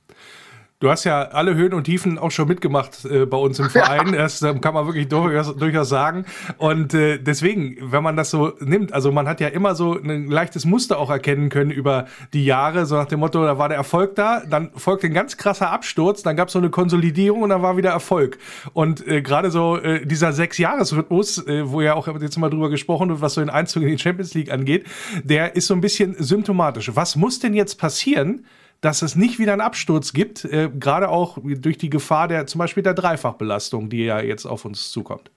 [0.81, 4.15] Du hast ja alle Höhen und Tiefen auch schon mitgemacht äh, bei uns im Verein.
[4.15, 4.23] Ja.
[4.23, 6.25] Das äh, kann man wirklich durchaus, durchaus sagen.
[6.57, 10.29] Und äh, deswegen, wenn man das so nimmt, also man hat ja immer so ein
[10.29, 13.77] leichtes Muster auch erkennen können über die Jahre, so nach dem Motto, da war der
[13.77, 17.49] Erfolg da, dann folgte ein ganz krasser Absturz, dann gab es so eine Konsolidierung und
[17.49, 18.39] dann war wieder Erfolg.
[18.73, 23.09] Und äh, gerade so äh, dieser Sechs-Jahres-Rhythmus, äh, wo ja auch jetzt mal drüber gesprochen
[23.09, 24.87] wird, was so den Einzug in die Champions League angeht,
[25.25, 26.93] der ist so ein bisschen symptomatisch.
[26.95, 28.45] Was muss denn jetzt passieren,
[28.81, 32.61] dass es nicht wieder einen Absturz gibt, äh, gerade auch durch die Gefahr der zum
[32.61, 35.31] Beispiel der Dreifachbelastung, die ja jetzt auf uns zukommt.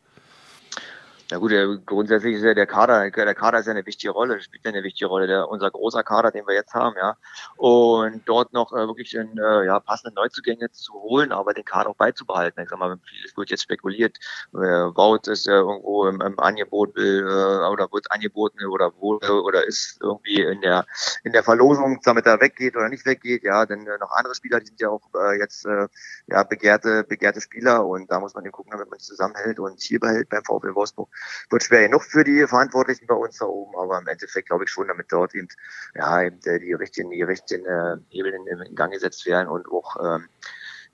[1.32, 1.54] Na gut,
[1.86, 4.84] grundsätzlich ist ja der Kader, der Kader ist ja eine wichtige Rolle, spielt ja eine
[4.84, 7.16] wichtige Rolle, der, unser großer Kader, den wir jetzt haben, ja.
[7.56, 11.92] Und dort noch äh, wirklich in, äh, ja, passende Neuzugänge zu holen, aber den Kader
[11.92, 12.62] auch beizubehalten.
[12.62, 14.18] Ich sag mal, vieles wird jetzt spekuliert.
[14.54, 19.16] Äh, Wout ist ja irgendwo im, im Angebot will, äh, oder wird angeboten oder wo,
[19.16, 20.86] oder ist irgendwie in der
[21.24, 24.60] in der Verlosung, damit er weggeht oder nicht weggeht, ja, denn äh, noch andere Spieler,
[24.60, 25.88] die sind ja auch äh, jetzt äh,
[26.28, 29.80] ja begehrte, begehrte Spieler und da muss man eben gucken, damit man es zusammenhält und
[29.80, 31.10] hier behält beim VfL Wolfsburg
[31.50, 34.70] wird schwer genug für die Verantwortlichen bei uns da oben, aber im Endeffekt glaube ich
[34.70, 35.48] schon, damit dort eben,
[35.96, 39.96] ja, eben die richtigen, die richtigen äh, Hebel in, in Gang gesetzt werden und auch,
[40.04, 40.28] ähm,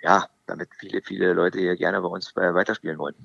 [0.01, 3.15] ja, damit viele, viele Leute hier gerne bei uns äh, weiterspielen wollen.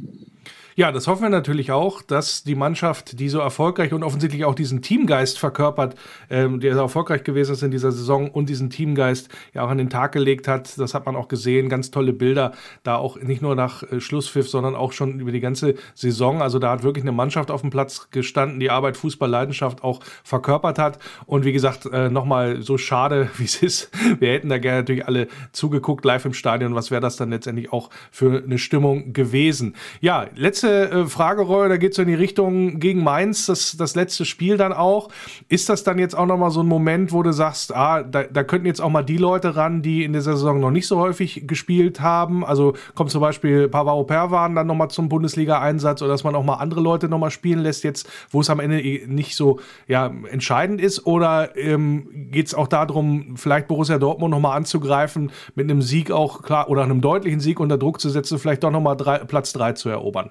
[0.75, 4.55] Ja, das hoffen wir natürlich auch, dass die Mannschaft, die so erfolgreich und offensichtlich auch
[4.55, 5.97] diesen Teamgeist verkörpert,
[6.31, 9.77] ähm, der so erfolgreich gewesen ist in dieser Saison und diesen Teamgeist ja auch an
[9.77, 10.79] den Tag gelegt hat.
[10.79, 11.69] Das hat man auch gesehen.
[11.69, 12.53] Ganz tolle Bilder,
[12.85, 16.41] da auch nicht nur nach äh, Schlusspfiff, sondern auch schon über die ganze Saison.
[16.41, 20.01] Also da hat wirklich eine Mannschaft auf dem Platz gestanden, die Arbeit, Fußball, Leidenschaft auch
[20.25, 20.99] verkörpert hat.
[21.27, 23.91] Und wie gesagt, äh, nochmal so schade, wie es ist.
[24.21, 26.75] Wir hätten da gerne natürlich alle zugeguckt live im Stadion.
[26.75, 29.75] Was wäre das dann letztendlich auch für eine Stimmung gewesen?
[30.01, 34.25] Ja, letzte äh, Frage, da geht es in die Richtung gegen Mainz, das, das letzte
[34.25, 35.11] Spiel dann auch.
[35.49, 38.45] Ist das dann jetzt auch nochmal so ein Moment, wo du sagst, ah, da, da
[38.45, 41.47] könnten jetzt auch mal die Leute ran, die in der Saison noch nicht so häufig
[41.47, 42.45] gespielt haben?
[42.45, 46.55] Also kommt zum Beispiel Pavaro Perwan dann nochmal zum Bundesliga-Einsatz oder dass man auch mal
[46.55, 51.07] andere Leute nochmal spielen lässt, jetzt, wo es am Ende nicht so ja, entscheidend ist?
[51.07, 56.43] Oder ähm, geht es auch darum, vielleicht Borussia Dortmund nochmal anzugreifen, mit einem Sieg auch
[56.43, 59.89] klar oder einem deutlichen Sieg unter Druck zu setzen, vielleicht doch nochmal Platz 3 zu
[59.89, 60.31] erobern?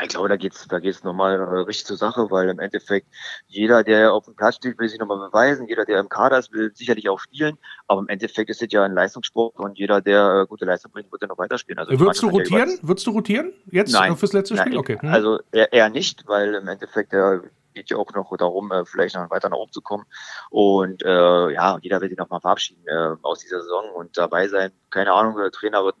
[0.00, 3.06] Ich glaube, da geht's, da geht's nochmal äh, richtig zur Sache, weil im Endeffekt
[3.46, 5.68] jeder, der auf dem Platz steht, will sich nochmal beweisen.
[5.68, 7.58] Jeder, der im Kader ist, will sicherlich auch spielen.
[7.88, 11.12] Aber im Endeffekt ist es ja ein Leistungssport und jeder, der äh, gute Leistung bringt,
[11.12, 11.78] wird ja noch weiterspielen.
[11.78, 12.70] Also Würdest du rotieren?
[12.70, 13.52] Ja Würdest du rotieren?
[13.70, 14.16] Jetzt Nein.
[14.16, 14.78] fürs letzte Nein, Spiel?
[14.78, 14.98] Okay.
[14.98, 15.10] Hm.
[15.10, 19.14] Also eher, eher nicht, weil im Endeffekt der geht ja auch noch darum, äh, vielleicht
[19.14, 20.04] noch weiter nach oben zu kommen.
[20.50, 24.72] Und äh, ja, jeder will sich nochmal verabschieden äh, aus dieser Saison und dabei sein.
[24.90, 25.96] Keine Ahnung, der Trainer wird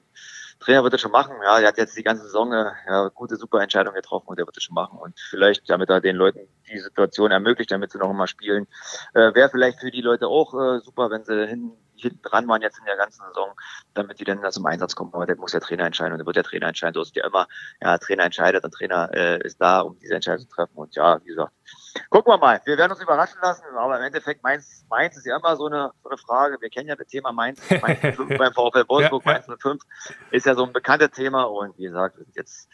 [0.62, 1.34] Trainer wird das schon machen.
[1.42, 4.46] Ja, er hat jetzt die ganze Saison äh, ja, gute, super Entscheidung getroffen und er
[4.46, 4.98] wird das schon machen.
[4.98, 8.66] Und vielleicht, damit er den Leuten die Situation ermöglicht, damit sie noch einmal spielen,
[9.14, 12.62] äh, wäre vielleicht für die Leute auch äh, super, wenn sie hin, hinten dran waren
[12.62, 13.52] jetzt in der ganzen Saison,
[13.94, 15.12] damit die dann da zum Einsatz kommen.
[15.14, 16.94] Aber der muss der Trainer entscheiden und dann wird der Trainer entscheiden.
[16.94, 17.46] So ist ja immer,
[17.80, 20.76] ja, Trainer entscheidet, der Trainer äh, ist da, um diese Entscheidung zu treffen.
[20.76, 21.52] Und ja, wie gesagt,
[22.10, 22.60] gucken wir mal.
[22.64, 25.92] Wir werden uns überraschen lassen, aber im Endeffekt Mainz, Mainz ist ja immer so eine,
[26.02, 26.58] so eine Frage.
[26.60, 29.42] Wir kennen ja das Thema Mainz, Mainz 05 beim VfL Wolfsburg, ja, ja.
[29.46, 29.82] Mainz 05
[30.30, 32.68] ist ja so ein bekanntes Thema und wie gesagt, wir sind jetzt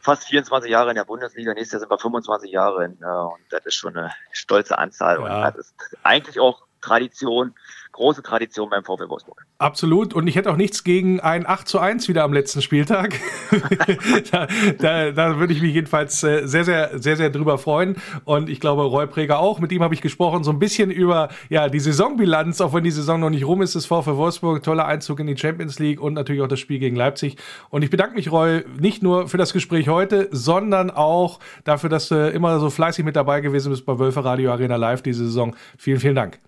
[0.00, 3.42] fast 24 Jahre in der Bundesliga, nächstes Jahr sind wir 25 Jahre in, äh, und
[3.50, 5.22] das ist schon eine stolze Anzahl ja.
[5.22, 7.54] und das ist eigentlich auch Tradition
[7.94, 9.46] große Tradition beim VfL Wolfsburg.
[9.58, 10.14] Absolut.
[10.14, 13.18] Und ich hätte auch nichts gegen ein 8 zu 1 wieder am letzten Spieltag.
[14.30, 14.46] da,
[14.78, 17.96] da, da, würde ich mich jedenfalls äh, sehr, sehr, sehr, sehr drüber freuen.
[18.24, 19.60] Und ich glaube, Roy Preger auch.
[19.60, 22.90] Mit ihm habe ich gesprochen, so ein bisschen über ja, die Saisonbilanz, auch wenn die
[22.90, 24.62] Saison noch nicht rum ist, des VfL Wolfsburg.
[24.62, 27.36] Toller Einzug in die Champions League und natürlich auch das Spiel gegen Leipzig.
[27.70, 32.08] Und ich bedanke mich, Roy, nicht nur für das Gespräch heute, sondern auch dafür, dass
[32.08, 35.54] du immer so fleißig mit dabei gewesen bist bei Wölfe Radio Arena Live diese Saison.
[35.78, 36.40] Vielen, vielen Dank.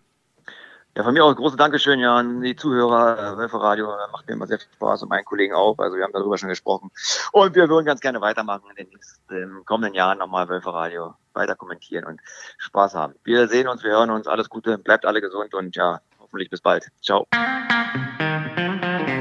[0.97, 3.35] Ja, von mir auch ein großes Dankeschön ja an die Zuhörer.
[3.35, 5.77] Äh, Wölfe Radio macht mir immer sehr viel Spaß und meinen Kollegen auch.
[5.77, 6.91] Also wir haben darüber schon gesprochen.
[7.33, 11.55] Und wir würden ganz gerne weitermachen in den nächsten, kommenden Jahren nochmal Wölfe Radio weiter
[11.55, 12.19] kommentieren und
[12.57, 13.13] Spaß haben.
[13.25, 14.27] Wir sehen uns, wir hören uns.
[14.27, 16.89] Alles Gute, bleibt alle gesund und ja, hoffentlich bis bald.
[17.03, 17.27] Ciao.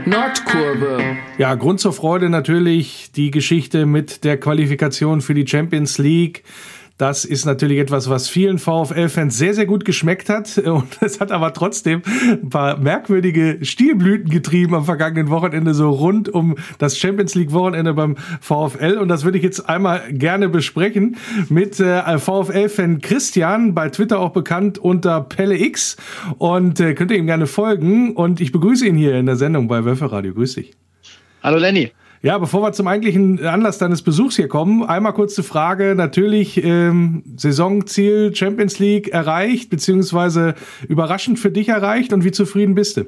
[0.06, 1.18] Nordkurve.
[1.38, 6.46] Ja, Grund zur Freude natürlich die Geschichte mit der Qualifikation für die Champions League.
[6.98, 10.58] Das ist natürlich etwas, was vielen VfL-Fans sehr, sehr gut geschmeckt hat.
[10.66, 16.30] Und es hat aber trotzdem ein paar merkwürdige Stilblüten getrieben am vergangenen Wochenende, so rund
[16.30, 18.98] um das Champions League-Wochenende beim VfL.
[18.98, 21.18] Und das würde ich jetzt einmal gerne besprechen
[21.50, 25.98] mit äh, VfL-Fan Christian, bei Twitter auch bekannt unter Pelle X.
[26.38, 28.16] Und äh, könnt ihr ihm gerne folgen.
[28.16, 30.34] Und ich begrüße ihn hier in der Sendung bei Wölfer Radio.
[30.34, 30.72] Grüß dich.
[31.44, 31.92] Hallo Lenny.
[32.26, 35.94] Ja, bevor wir zum eigentlichen Anlass deines Besuchs hier kommen, einmal kurze Frage.
[35.94, 40.56] Natürlich ähm, Saisonziel Champions League erreicht, beziehungsweise
[40.88, 43.06] überraschend für dich erreicht und wie zufrieden bist du?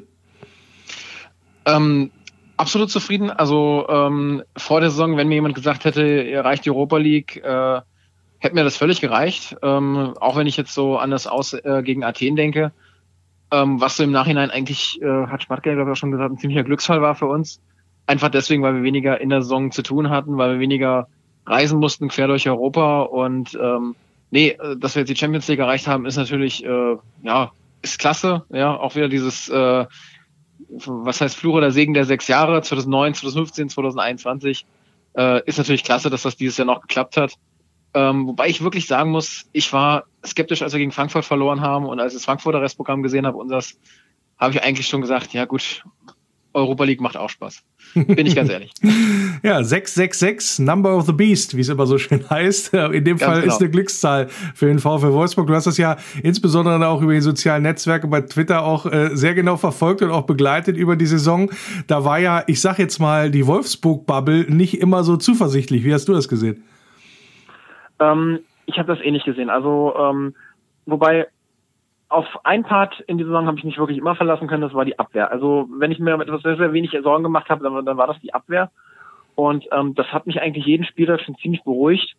[1.66, 2.12] Ähm,
[2.58, 3.32] absolut zufrieden.
[3.32, 7.38] Also ähm, vor der Saison, wenn mir jemand gesagt hätte, er erreicht die Europa League,
[7.38, 7.82] äh,
[8.38, 9.56] hätte mir das völlig gereicht.
[9.64, 12.72] Ähm, auch wenn ich jetzt so anders aus äh, gegen Athen denke.
[13.50, 16.38] Ähm, was so im Nachhinein eigentlich, äh, hat Schmatke, glaube ich, auch schon gesagt, ein
[16.38, 17.60] ziemlicher Glücksfall war für uns.
[18.08, 21.08] Einfach deswegen, weil wir weniger in der Saison zu tun hatten, weil wir weniger
[21.46, 23.02] reisen mussten quer durch Europa.
[23.02, 23.96] Und ähm,
[24.32, 27.52] nee, äh, dass wir jetzt die Champions League erreicht haben, ist natürlich äh, ja
[27.84, 29.86] ist klasse, ja auch wieder dieses äh,
[30.86, 34.65] was heißt Fluch oder Segen der sechs Jahre 2009, 2015, 2021
[35.15, 37.34] äh, ist natürlich klasse, dass das dieses Jahr noch geklappt hat.
[37.93, 41.86] Ähm, wobei ich wirklich sagen muss, ich war skeptisch, als wir gegen Frankfurt verloren haben.
[41.86, 43.80] Und als ich das Frankfurter Restprogramm gesehen habe, unseres,
[44.38, 45.84] habe ich eigentlich schon gesagt, ja gut,
[46.54, 47.64] Europa League macht auch Spaß.
[47.94, 48.72] Bin ich ganz ehrlich.
[49.44, 52.74] ja, 666, Number of the Beast, wie es immer so schön heißt.
[52.74, 53.54] In dem ganz Fall genau.
[53.54, 55.48] ist eine Glückszahl für den VfL Wolfsburg.
[55.48, 59.34] Du hast das ja insbesondere auch über die sozialen Netzwerke bei Twitter auch äh, sehr
[59.36, 61.52] genau verfolgt und auch begleitet über die Saison.
[61.88, 65.84] Da war ja, ich sag jetzt mal, die Wolfsburg-Bubble nicht immer so zuversichtlich.
[65.84, 66.64] Wie hast du das gesehen?
[68.00, 69.50] Ähm, ich habe das eh nicht gesehen.
[69.50, 70.36] Also, ähm,
[70.86, 71.28] wobei
[72.10, 74.86] auf ein Part in dieser Saison habe ich mich wirklich immer verlassen können, das war
[74.86, 75.32] die Abwehr.
[75.32, 78.20] Also wenn ich mir etwas sehr, sehr wenig Sorgen gemacht habe, dann, dann war das
[78.22, 78.72] die Abwehr.
[79.36, 82.15] Und ähm, das hat mich eigentlich jeden Spieler schon ziemlich beruhigt,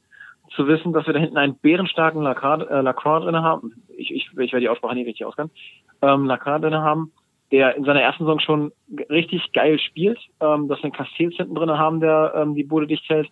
[0.54, 3.72] zu wissen, dass wir da hinten einen bärenstarken Lacroix, äh, Lacroix drin haben.
[3.96, 5.50] Ich, ich, ich werde die Aussprache nicht richtig auskennen.
[6.02, 7.12] Ähm, Lacroix drin haben,
[7.50, 8.72] der in seiner ersten Saison schon
[9.10, 10.18] richtig geil spielt.
[10.40, 13.28] Ähm, dass wir einen Castells hinten drin haben, der ähm, die Bude dicht hält.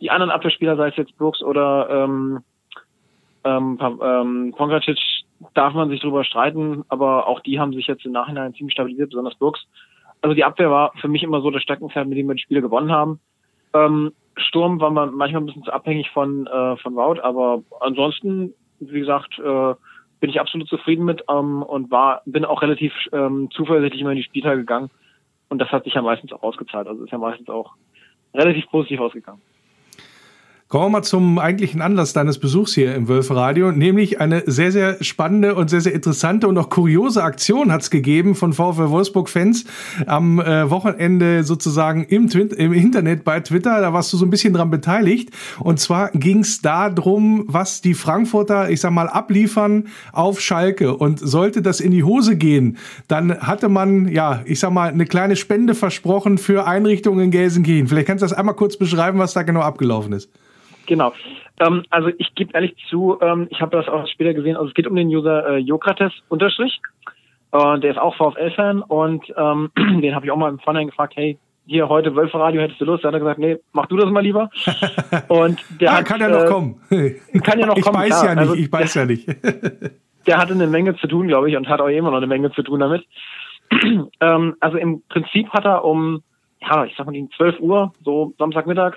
[0.00, 2.40] Die anderen Abwehrspieler, sei es jetzt Brooks oder ähm,
[3.44, 4.98] ähm, ähm, Pongracic,
[5.54, 9.10] darf man sich drüber streiten, aber auch die haben sich jetzt im Nachhinein ziemlich stabilisiert,
[9.10, 9.66] besonders Brooks.
[10.20, 12.60] Also die Abwehr war für mich immer so das Steckenpferd, mit dem wir die Spiele
[12.60, 13.20] gewonnen haben.
[13.74, 18.54] Ähm, Sturm war man manchmal ein bisschen zu abhängig von, äh, von Wout, aber ansonsten,
[18.80, 19.74] wie gesagt, äh,
[20.20, 24.16] bin ich absolut zufrieden mit ähm, und war, bin auch relativ ähm, zuversichtlich immer in
[24.16, 24.90] die Spieltage gegangen.
[25.48, 26.88] Und das hat sich ja meistens auch ausgezahlt.
[26.88, 27.74] Also ist ja meistens auch
[28.34, 29.40] relativ positiv ausgegangen.
[30.68, 35.02] Kommen wir mal zum eigentlichen Anlass deines Besuchs hier im Wölferadio, nämlich eine sehr, sehr
[35.02, 39.64] spannende und sehr, sehr interessante und auch kuriose Aktion hat es gegeben von VfL Wolfsburg-Fans
[40.04, 43.80] am äh, Wochenende sozusagen im, im Internet bei Twitter.
[43.80, 45.30] Da warst du so ein bisschen dran beteiligt.
[45.58, 50.94] Und zwar ging es darum, was die Frankfurter, ich sag mal, abliefern auf Schalke.
[50.98, 52.76] Und sollte das in die Hose gehen,
[53.06, 57.88] dann hatte man, ja, ich sag mal, eine kleine Spende versprochen für Einrichtungen in Gelsenkirchen.
[57.88, 60.28] Vielleicht kannst du das einmal kurz beschreiben, was da genau abgelaufen ist.
[60.88, 61.12] Genau.
[61.60, 64.74] Ähm, also ich gebe ehrlich zu, ähm, ich habe das auch später gesehen, also es
[64.74, 66.80] geht um den User äh, Jokrates Unterstrich.
[67.52, 71.14] Äh, der ist auch VfL-Fan und ähm, den habe ich auch mal im Vorhinein gefragt,
[71.16, 73.04] hey, hier heute Wölferadio, hättest du Lust?
[73.04, 74.50] Da hat er gesagt, nee, mach du das mal lieber.
[75.28, 76.80] Und der ah, hat, kann ja noch äh, kommen.
[77.44, 78.02] Kann ja noch ich kommen.
[78.04, 79.28] Ich weiß ja nicht, also, ich weiß ja nicht.
[80.26, 82.50] der hatte eine Menge zu tun, glaube ich, und hat auch immer noch eine Menge
[82.52, 83.04] zu tun damit.
[84.20, 86.22] ähm, also im Prinzip hat er um,
[86.62, 88.94] ja, ich sag mal gegen 12 Uhr, so Samstagmittag,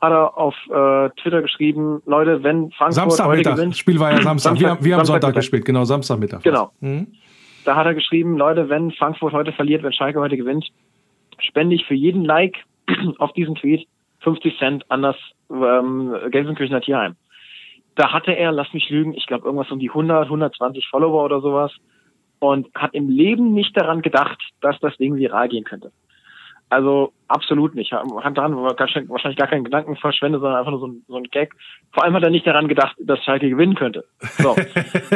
[0.00, 4.22] hat er auf äh, Twitter geschrieben, Leute, wenn Frankfurt Samstagmittag, heute gewinnt, Spiel war ja
[4.22, 6.42] Samstag, Samstag wir, haben, wir haben Sonntag gespielt, genau, Samstagmittag.
[6.42, 6.70] Genau.
[6.80, 7.08] Mhm.
[7.64, 10.66] Da hat er geschrieben, Leute, wenn Frankfurt heute verliert, wenn Schalke heute gewinnt,
[11.40, 12.56] spende ich für jeden Like
[13.18, 13.88] auf diesen Tweet
[14.20, 15.16] 50 Cent an das
[15.50, 17.16] ähm, Gelsenkirchener Tierheim.
[17.94, 21.40] Da hatte er, lass mich lügen, ich glaube irgendwas um die 100, 120 Follower oder
[21.40, 21.72] sowas
[22.38, 25.90] und hat im Leben nicht daran gedacht, dass das Ding viral gehen könnte.
[26.70, 27.92] Also absolut nicht.
[27.92, 31.54] Hat daran wahrscheinlich gar keinen Gedanken verschwendet, sondern einfach nur so ein, so ein Gag.
[31.92, 34.04] Vor allem hat er nicht daran gedacht, dass Schalke gewinnen könnte.
[34.38, 34.54] So.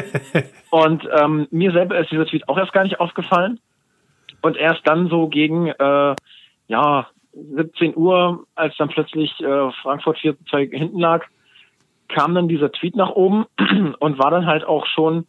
[0.71, 3.61] und ähm, mir selber ist dieser Tweet auch erst gar nicht aufgefallen.
[4.41, 6.15] Und erst dann so gegen äh,
[6.69, 11.25] ja 17 Uhr, als dann plötzlich äh, Frankfurt 4-2 hinten lag,
[12.09, 13.47] kam dann dieser Tweet nach oben
[13.99, 15.27] und war dann halt auch schon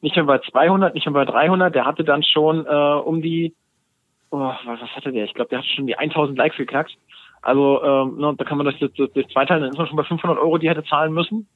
[0.00, 1.74] nicht mehr bei 200, nicht mehr bei 300.
[1.74, 3.54] Der hatte dann schon äh, um die
[4.34, 5.24] oh, was, hatte der?
[5.24, 6.96] Ich glaube, der hat schon die 1000 Likes geknackt.
[7.42, 9.96] Also ähm, ne, da kann man das jetzt durch zwei teilen, dann ist man schon
[9.96, 11.46] bei 500 Euro, die hätte zahlen müssen.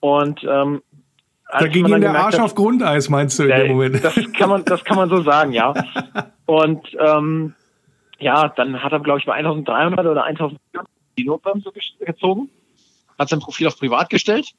[0.00, 0.82] Und ähm,
[1.50, 4.02] da ging ihm der Arsch hat, auf Grundeis, meinst du in dem Moment?
[4.02, 5.74] Das kann man, das kann man so sagen, ja.
[6.46, 7.54] Und ähm,
[8.18, 10.58] ja, dann hat er, glaube ich, bei 1300 oder 1000
[11.18, 12.50] die Notbremse gezogen,
[13.18, 14.52] hat sein Profil auf privat gestellt.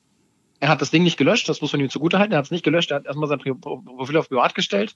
[0.59, 2.31] Er hat das Ding nicht gelöscht, das muss man ihm zugutehalten.
[2.31, 4.95] Er hat es nicht gelöscht, er hat erstmal sein Profil auf privat gestellt,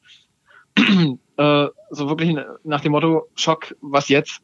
[1.37, 4.41] äh, so wirklich nach dem Motto Schock, was jetzt?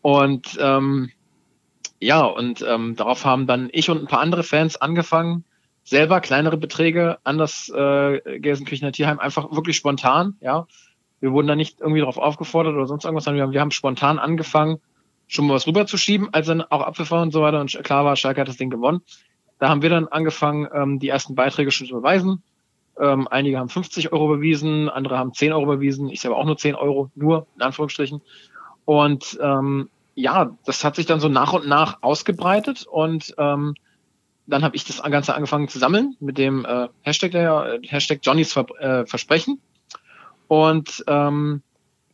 [0.00, 1.10] Und ähm,
[2.00, 5.44] ja, und ähm, darauf haben dann ich und ein paar andere Fans angefangen,
[5.84, 10.66] selber kleinere Beträge an das äh, Gelsenkirchener Tierheim einfach wirklich spontan, ja.
[11.20, 13.70] Wir wurden da nicht irgendwie darauf aufgefordert oder sonst irgendwas, sondern wir haben, wir haben
[13.70, 14.80] spontan angefangen,
[15.28, 18.40] schon mal was rüberzuschieben, als dann auch abgefahren und so weiter und klar war, Schalke
[18.40, 19.02] hat das Ding gewonnen.
[19.60, 22.42] Da haben wir dann angefangen, ähm, die ersten Beiträge schon zu beweisen.
[23.02, 26.08] Ähm, einige haben 50 Euro bewiesen, andere haben 10 Euro bewiesen.
[26.08, 28.22] Ich selber auch nur 10 Euro, nur in Anführungsstrichen.
[28.84, 33.74] Und ähm, ja, das hat sich dann so nach und nach ausgebreitet und ähm,
[34.46, 38.20] dann habe ich das Ganze angefangen zu sammeln mit dem äh, Hashtag, der, äh, Hashtag
[38.22, 39.60] Johnnys Ver äh, Versprechen.
[40.46, 41.62] Und ähm,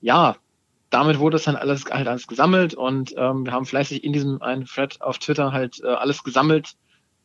[0.01, 0.37] ja,
[0.91, 4.41] damit wurde es dann alles halt alles gesammelt und ähm, wir haben fleißig in diesem
[4.41, 6.77] einen Thread auf Twitter halt äh, alles gesammelt,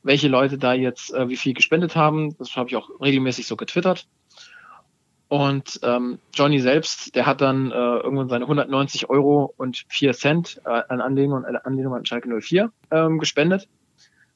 [0.03, 2.37] welche Leute da jetzt äh, wie viel gespendet haben.
[2.37, 4.07] Das habe ich auch regelmäßig so getwittert.
[5.29, 10.61] Und ähm, Johnny selbst, der hat dann äh, irgendwann seine 190 Euro und 4 Cent
[10.65, 13.67] äh, an Anlehnung, an Anlehnung an Schalke 04 ähm, gespendet.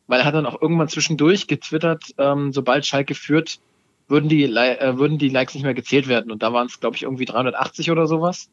[0.07, 3.59] weil er hat dann auch irgendwann zwischendurch getwittert, ähm, sobald Schalke führt,
[4.07, 6.31] würden die, äh, würden die Likes nicht mehr gezählt werden.
[6.31, 8.49] Und da waren es, glaube ich, irgendwie 380 oder sowas.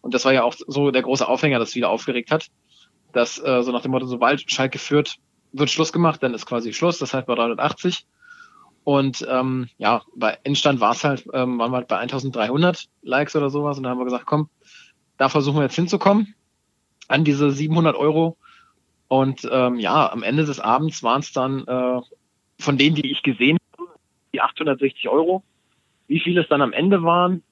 [0.00, 2.48] Und das war ja auch so der große Aufhänger, das wieder aufgeregt hat,
[3.12, 5.18] dass äh, so nach dem Motto, sobald Schalke führt,
[5.54, 8.06] wird Schluss gemacht, dann ist quasi Schluss, das heißt bei 380.
[8.82, 13.34] Und ähm, ja, bei Endstand war es halt, ähm, waren wir halt bei 1300 Likes
[13.34, 13.78] oder sowas.
[13.78, 14.50] Und da haben wir gesagt, komm,
[15.16, 16.34] da versuchen wir jetzt hinzukommen
[17.08, 18.36] an diese 700 Euro.
[19.08, 22.00] Und ähm, ja, am Ende des Abends waren es dann äh,
[22.58, 23.90] von denen, die ich gesehen habe,
[24.34, 25.42] die 860 Euro.
[26.06, 27.42] Wie viele es dann am Ende waren,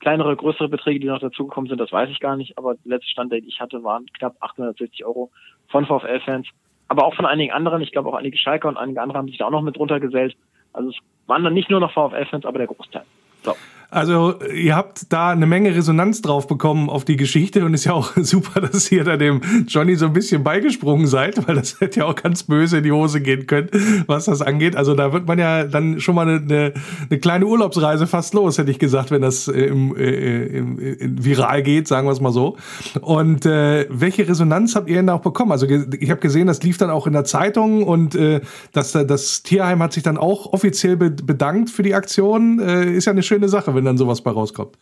[0.00, 2.58] kleinere, größere Beträge, die noch dazugekommen sind, das weiß ich gar nicht.
[2.58, 5.30] Aber der letzte Stand, den ich hatte, waren knapp 860 Euro
[5.68, 6.48] von VfL-Fans.
[6.92, 7.80] Aber auch von einigen anderen.
[7.80, 9.98] Ich glaube auch einige Schalker und einige andere haben sich da auch noch mit drunter
[9.98, 10.36] gesellt.
[10.74, 13.04] Also es waren dann nicht nur noch VfL-Fans, aber der Großteil.
[13.44, 13.54] So.
[13.92, 17.92] Also ihr habt da eine Menge Resonanz drauf bekommen auf die Geschichte und ist ja
[17.92, 22.00] auch super, dass ihr da dem Johnny so ein bisschen beigesprungen seid, weil das hätte
[22.00, 23.68] ja auch ganz böse in die Hose gehen können,
[24.06, 24.76] was das angeht.
[24.76, 26.72] Also da wird man ja dann schon mal eine,
[27.10, 31.62] eine kleine Urlaubsreise fast los, hätte ich gesagt, wenn das im, äh, im, im viral
[31.62, 32.56] geht, sagen wir es mal so.
[33.02, 35.52] Und äh, welche Resonanz habt ihr denn auch bekommen?
[35.52, 38.40] Also ich habe gesehen, das lief dann auch in der Zeitung und äh,
[38.72, 42.58] das, das Tierheim hat sich dann auch offiziell bedankt für die Aktion.
[42.58, 44.76] Äh, ist ja eine schöne Sache, wenn dann sowas bei rauskommt.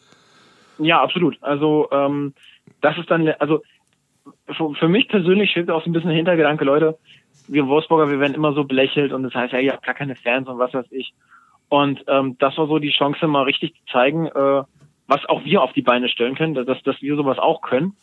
[0.78, 1.36] Ja, absolut.
[1.42, 2.34] Also ähm,
[2.80, 3.62] das ist dann, also
[4.46, 6.98] für, für mich persönlich steht auch so ein bisschen der Hintergedanke, Leute,
[7.48, 10.16] wir Wolfsburger, wir werden immer so belächelt und das heißt, ja, ihr habt gar keine
[10.16, 11.12] Fans und was weiß ich.
[11.68, 14.62] Und ähm, das war so die Chance, mal richtig zu zeigen, äh,
[15.06, 17.94] was auch wir auf die Beine stellen können, dass, dass wir sowas auch können.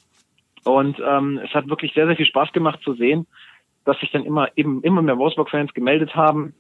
[0.64, 3.28] Und ähm, es hat wirklich sehr, sehr viel Spaß gemacht zu sehen,
[3.86, 6.54] dass sich dann immer eben immer mehr Wolfsburg-Fans gemeldet haben.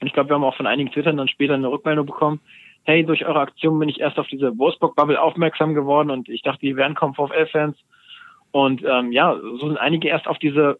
[0.00, 2.40] Und ich glaube, wir haben auch von einigen Twittern dann später eine Rückmeldung bekommen,
[2.84, 6.60] hey, durch eure Aktion bin ich erst auf diese Wolfsburg-Bubble aufmerksam geworden und ich dachte,
[6.60, 7.76] die wären kaum VfL-Fans.
[8.50, 10.78] Und ähm, ja, so sind einige erst auf diese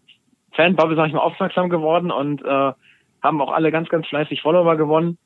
[0.52, 2.72] Fan-Bubble, sag ich mal, aufmerksam geworden und äh,
[3.22, 5.18] haben auch alle ganz, ganz fleißig Follower gewonnen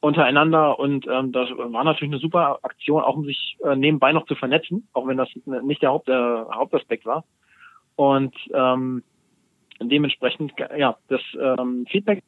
[0.00, 4.26] untereinander und ähm, das war natürlich eine super Aktion, auch um sich äh, nebenbei noch
[4.26, 5.28] zu vernetzen, auch wenn das
[5.62, 7.24] nicht der Haupt, äh, Hauptaspekt war.
[7.96, 9.02] Und ähm,
[9.78, 12.22] dementsprechend, ja, das ähm, Feedback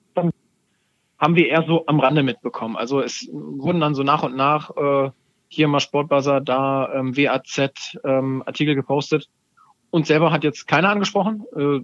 [1.22, 2.76] haben wir eher so am Rande mitbekommen.
[2.76, 5.10] Also es wurden dann so nach und nach äh,
[5.46, 9.28] hier mal Sportbuzzer, da ähm, WAZ ähm, Artikel gepostet.
[9.90, 11.44] Und selber hat jetzt keiner angesprochen.
[11.56, 11.80] Äh,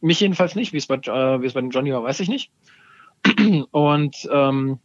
[0.00, 0.72] mich jedenfalls nicht.
[0.72, 2.50] Wie es bei, äh, wie es bei Johnny war, weiß ich nicht.
[3.70, 4.80] Und ähm,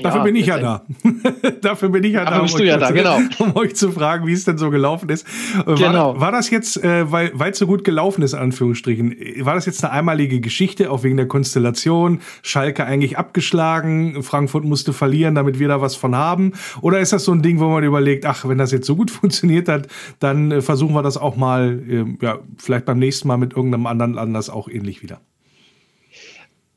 [0.00, 0.86] Dafür ja, bin ich ja da.
[1.60, 2.36] Dafür bin ich ja da.
[2.36, 3.18] Um bist du ja da, genau.
[3.38, 5.26] Um euch zu fragen, wie es denn so gelaufen ist.
[5.66, 6.18] War, genau.
[6.18, 9.92] war das jetzt, äh, weil es so gut gelaufen ist, Anführungsstrichen, war das jetzt eine
[9.92, 12.22] einmalige Geschichte, auch wegen der Konstellation?
[12.42, 16.52] Schalke eigentlich abgeschlagen, Frankfurt musste verlieren, damit wir da was von haben?
[16.80, 19.10] Oder ist das so ein Ding, wo man überlegt, ach, wenn das jetzt so gut
[19.10, 19.88] funktioniert hat,
[20.20, 23.86] dann äh, versuchen wir das auch mal, äh, ja, vielleicht beim nächsten Mal mit irgendeinem
[23.86, 25.20] anderen Anlass auch ähnlich wieder?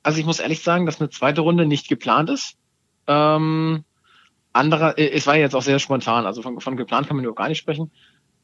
[0.04, 2.58] Also ich muss ehrlich sagen, dass eine zweite Runde nicht geplant ist.
[3.08, 3.84] Ähm,
[4.54, 7.40] anderer, äh, es war jetzt auch sehr spontan, also von, von geplant kann man überhaupt
[7.40, 7.92] gar nicht sprechen.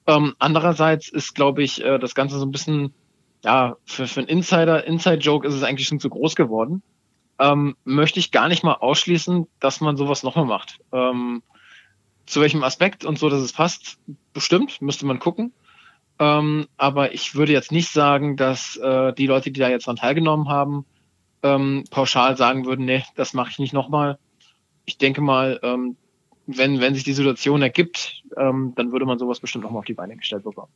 [0.08, 2.94] Ähm, andererseits ist, glaube ich, äh, das Ganze so ein bisschen,
[3.44, 6.82] ja, für, für einen Insider, Inside-Joke ist es eigentlich schon zu groß geworden.
[7.40, 10.80] Ähm, möchte ich gar nicht mal ausschließen, dass man sowas nochmal macht.
[10.92, 11.42] Ähm,
[12.26, 13.98] zu welchem Aspekt und so, dass es passt,
[14.34, 15.54] bestimmt, müsste man gucken.
[16.20, 19.96] Ähm, aber ich würde jetzt nicht sagen, dass äh, die Leute, die da jetzt dran
[19.96, 20.86] teilgenommen haben,
[21.42, 24.20] ähm, pauschal sagen würden, nee, das mache ich nicht nochmal
[24.92, 25.96] ich denke mal, ähm,
[26.48, 29.86] wenn, wenn sich die Situation ergibt, ähm, dann würde man sowas bestimmt auch mal auf
[29.86, 30.72] die Beine gestellt bekommen.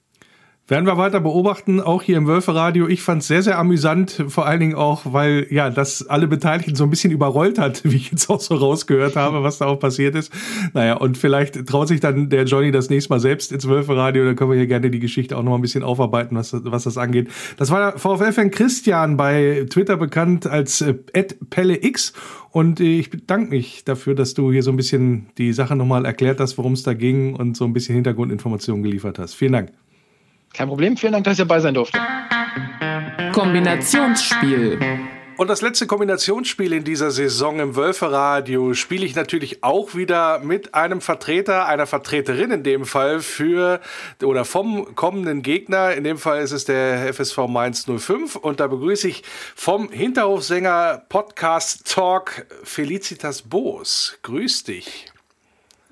[0.67, 2.88] Werden wir weiter beobachten, auch hier im Wölferadio.
[2.88, 6.73] Ich fand es sehr, sehr amüsant, vor allen Dingen auch, weil ja, das alle Beteiligten
[6.73, 9.80] so ein bisschen überrollt hat, wie ich jetzt auch so rausgehört habe, was da auch
[9.80, 10.34] passiert ist.
[10.73, 14.36] Naja, und vielleicht traut sich dann der Johnny das nächste Mal selbst ins Wölferadio, dann
[14.36, 16.97] können wir hier gerne die Geschichte auch noch mal ein bisschen aufarbeiten, was, was das
[16.97, 17.30] angeht.
[17.58, 22.13] Das war der VfL-Fan Christian bei Twitter bekannt als äh, PelleX
[22.49, 26.39] und ich bedanke mich dafür, dass du hier so ein bisschen die Sache nochmal erklärt
[26.39, 29.36] hast, worum es da ging und so ein bisschen Hintergrundinformationen geliefert hast.
[29.36, 29.85] Vielen Dank.
[30.56, 32.00] Kein Problem, vielen Dank, dass ihr dabei sein durfte.
[33.34, 34.80] Kombinationsspiel.
[35.38, 40.74] Und das letzte Kombinationsspiel in dieser Saison im Wölferadio spiele ich natürlich auch wieder mit
[40.74, 43.82] einem Vertreter, einer Vertreterin in dem Fall für
[44.24, 45.94] oder vom kommenden Gegner.
[45.94, 49.24] In dem Fall ist es der FSV Mainz 05 und da begrüße ich
[49.56, 54.18] vom Hinterhofsänger Podcast Talk Felicitas Boos.
[54.24, 55.12] Grüß dich.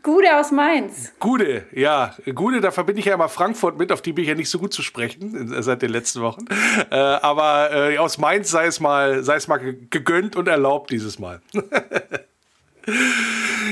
[0.04, 1.14] Gude aus Mainz.
[1.20, 2.14] Gude, ja.
[2.36, 4.60] Gude, da verbinde ich ja immer Frankfurt mit, auf die bin ich ja nicht so
[4.60, 6.46] gut zu sprechen seit den letzten Wochen.
[6.92, 11.20] Äh, aber äh, aus Mainz sei es mal, sei es mal gegönnt und erlaubt dieses
[11.20, 11.42] Mal.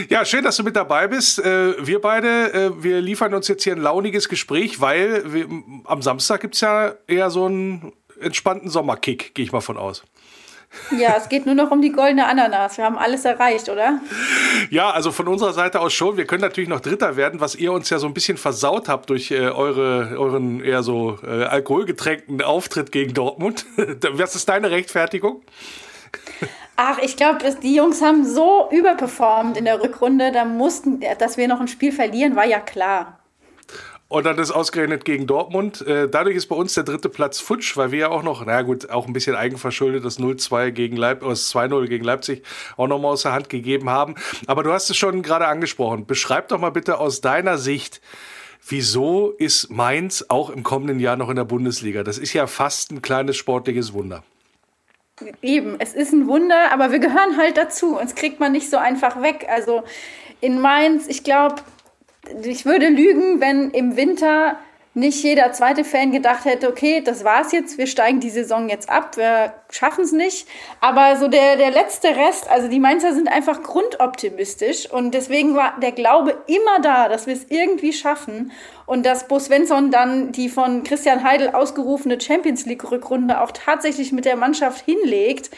[0.09, 1.39] Ja, schön, dass du mit dabei bist.
[1.39, 5.47] Äh, wir beide, äh, wir liefern uns jetzt hier ein launiges Gespräch, weil wir,
[5.83, 7.91] am Samstag gibt es ja eher so einen
[8.21, 10.03] entspannten Sommerkick, gehe ich mal von aus.
[10.97, 12.77] Ja, es geht nur noch um die goldene Ananas.
[12.77, 13.99] Wir haben alles erreicht, oder?
[14.69, 16.17] Ja, also von unserer Seite aus schon.
[16.17, 19.09] Wir können natürlich noch Dritter werden, was ihr uns ja so ein bisschen versaut habt
[19.09, 23.65] durch äh, eure, euren eher so äh, alkoholgetränkten Auftritt gegen Dortmund.
[24.11, 25.41] was ist deine Rechtfertigung?
[26.75, 31.47] Ach, ich glaube, die Jungs haben so überperformt in der Rückrunde, da mussten, dass wir
[31.47, 33.20] noch ein Spiel verlieren, war ja klar.
[34.11, 35.87] Und dann ist ausgerechnet gegen Dortmund.
[35.87, 38.61] Äh, dadurch ist bei uns der dritte Platz futsch, weil wir ja auch noch, na
[38.61, 42.43] gut, auch ein bisschen eigenverschuldet das 0-2 gegen Leipzig, das 2-0 gegen Leipzig
[42.75, 44.15] auch nochmal aus der Hand gegeben haben.
[44.47, 46.07] Aber du hast es schon gerade angesprochen.
[46.07, 48.01] Beschreib doch mal bitte aus deiner Sicht,
[48.67, 52.03] wieso ist Mainz auch im kommenden Jahr noch in der Bundesliga?
[52.03, 54.25] Das ist ja fast ein kleines sportliches Wunder.
[55.41, 57.97] Eben, es ist ein Wunder, aber wir gehören halt dazu.
[57.97, 59.47] Uns kriegt man nicht so einfach weg.
[59.49, 59.83] Also
[60.41, 61.61] in Mainz, ich glaube,
[62.43, 64.57] ich würde lügen, wenn im Winter
[64.93, 68.89] nicht jeder zweite Fan gedacht hätte, okay, das war's jetzt, wir steigen die Saison jetzt
[68.89, 70.49] ab, wir schaffen es nicht.
[70.81, 75.79] Aber so der, der letzte Rest, also die Mainzer sind einfach grundoptimistisch und deswegen war
[75.81, 78.51] der Glaube immer da, dass wir es irgendwie schaffen
[78.85, 84.11] und dass Bo Svensson dann die von Christian Heidel ausgerufene Champions League Rückrunde auch tatsächlich
[84.11, 85.51] mit der Mannschaft hinlegt.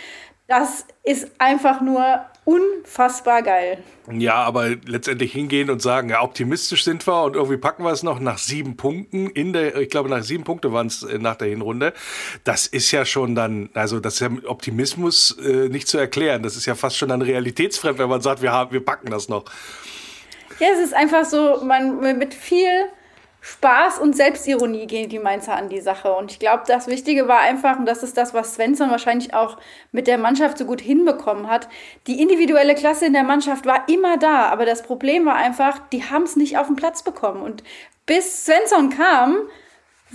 [0.55, 3.79] Das ist einfach nur unfassbar geil.
[4.11, 8.03] Ja, aber letztendlich hingehen und sagen, ja, optimistisch sind wir und irgendwie packen wir es
[8.03, 11.37] noch nach sieben Punkten in der, ich glaube, nach sieben Punkte waren es äh, nach
[11.37, 11.91] der Hinrunde.
[12.43, 16.43] Das ist ja schon dann, also das ist ja mit Optimismus äh, nicht zu erklären.
[16.43, 19.29] Das ist ja fast schon dann realitätsfremd, wenn man sagt, wir haben, wir packen das
[19.29, 19.45] noch.
[20.59, 22.69] Ja, es ist einfach so, man mit viel
[23.45, 26.13] Spaß und Selbstironie gehen die Mainzer an die Sache.
[26.13, 29.57] Und ich glaube, das Wichtige war einfach, und das ist das, was Svensson wahrscheinlich auch
[29.91, 31.67] mit der Mannschaft so gut hinbekommen hat,
[32.07, 34.45] die individuelle Klasse in der Mannschaft war immer da.
[34.45, 37.41] Aber das Problem war einfach, die haben es nicht auf den Platz bekommen.
[37.41, 37.65] Und
[38.05, 39.35] bis Svensson kam,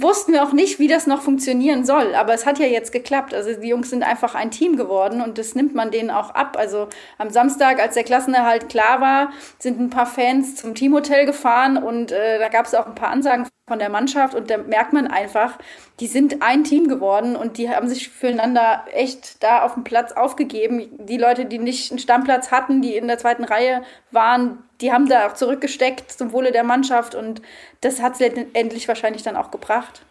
[0.01, 2.15] wussten wir auch nicht, wie das noch funktionieren soll.
[2.15, 3.35] Aber es hat ja jetzt geklappt.
[3.35, 6.57] Also die Jungs sind einfach ein Team geworden und das nimmt man denen auch ab.
[6.59, 6.89] Also
[7.19, 12.13] am Samstag, als der Klassenerhalt klar war, sind ein paar Fans zum Teamhotel gefahren und
[12.13, 15.07] äh, da gab es auch ein paar Ansagen von der Mannschaft und da merkt man
[15.07, 15.59] einfach,
[16.01, 20.13] die sind ein Team geworden und die haben sich füreinander echt da auf dem Platz
[20.13, 20.89] aufgegeben.
[20.99, 25.09] Die Leute, die nicht einen Stammplatz hatten, die in der zweiten Reihe waren, die haben
[25.09, 27.43] da auch zurückgesteckt zum Wohle der Mannschaft und
[27.81, 30.03] das hat es letztendlich wahrscheinlich dann auch gebracht.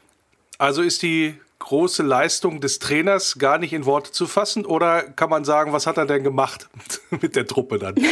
[0.57, 5.29] Also ist die große Leistung des Trainers gar nicht in Worte zu fassen oder kann
[5.29, 6.69] man sagen, was hat er denn gemacht
[7.21, 7.95] mit der Truppe dann?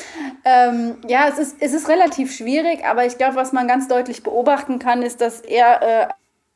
[0.44, 4.22] ähm, ja, es ist, es ist relativ schwierig, aber ich glaube, was man ganz deutlich
[4.22, 6.06] beobachten kann, ist, dass er äh,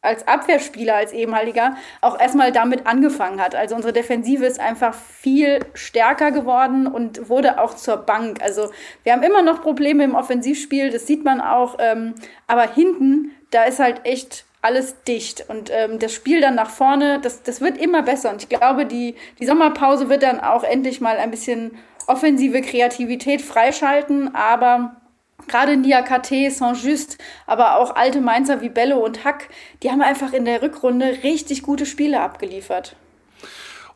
[0.06, 3.54] als Abwehrspieler, als ehemaliger, auch erstmal damit angefangen hat.
[3.54, 8.40] Also unsere Defensive ist einfach viel stärker geworden und wurde auch zur Bank.
[8.42, 8.70] Also
[9.02, 11.76] wir haben immer noch Probleme im Offensivspiel, das sieht man auch.
[11.80, 12.14] Ähm,
[12.46, 15.44] aber hinten, da ist halt echt alles dicht.
[15.48, 18.30] Und ähm, das Spiel dann nach vorne, das, das wird immer besser.
[18.30, 21.76] Und ich glaube, die, die Sommerpause wird dann auch endlich mal ein bisschen
[22.06, 24.34] offensive Kreativität freischalten.
[24.34, 24.96] Aber
[25.48, 29.48] gerade Niakate, Saint-Just, aber auch alte Mainzer wie Bello und Hack,
[29.82, 32.96] die haben einfach in der Rückrunde richtig gute Spiele abgeliefert.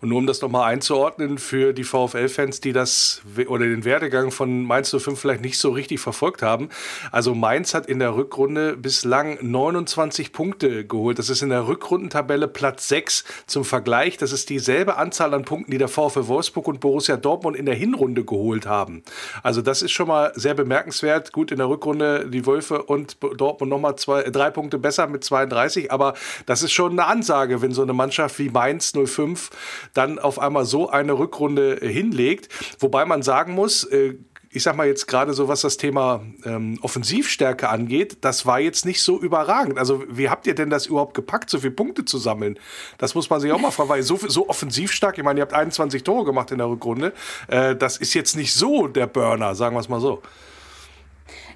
[0.01, 4.65] Und nur um das nochmal einzuordnen für die VfL-Fans, die das oder den Werdegang von
[4.65, 6.71] Mainz 05 vielleicht nicht so richtig verfolgt haben.
[7.13, 11.19] Also Mainz hat in der Rückrunde bislang 29 Punkte geholt.
[11.19, 14.17] Das ist in der Rückrundentabelle Platz 6 zum Vergleich.
[14.17, 17.75] Das ist dieselbe Anzahl an Punkten, die der VfL Wolfsburg und Borussia Dortmund in der
[17.75, 19.03] Hinrunde geholt haben.
[19.43, 21.33] Also das ist schon mal sehr bemerkenswert.
[21.33, 25.93] Gut, in der Rückrunde die Wölfe und Dortmund nochmal zwei, drei Punkte besser mit 32.
[25.93, 26.15] Aber
[26.47, 29.51] das ist schon eine Ansage, wenn so eine Mannschaft wie Mainz 05
[29.95, 32.49] dann auf einmal so eine Rückrunde hinlegt.
[32.79, 34.15] Wobei man sagen muss, äh,
[34.53, 38.85] ich sag mal jetzt gerade so, was das Thema ähm, Offensivstärke angeht, das war jetzt
[38.85, 39.79] nicht so überragend.
[39.79, 42.59] Also, wie habt ihr denn das überhaupt gepackt, so viele Punkte zu sammeln?
[42.99, 45.43] Das muss man sich auch mal fragen, weil so, so offensiv stark, ich meine, ihr
[45.43, 47.13] habt 21 Tore gemacht in der Rückrunde,
[47.47, 50.21] äh, das ist jetzt nicht so der Burner, sagen wir es mal so.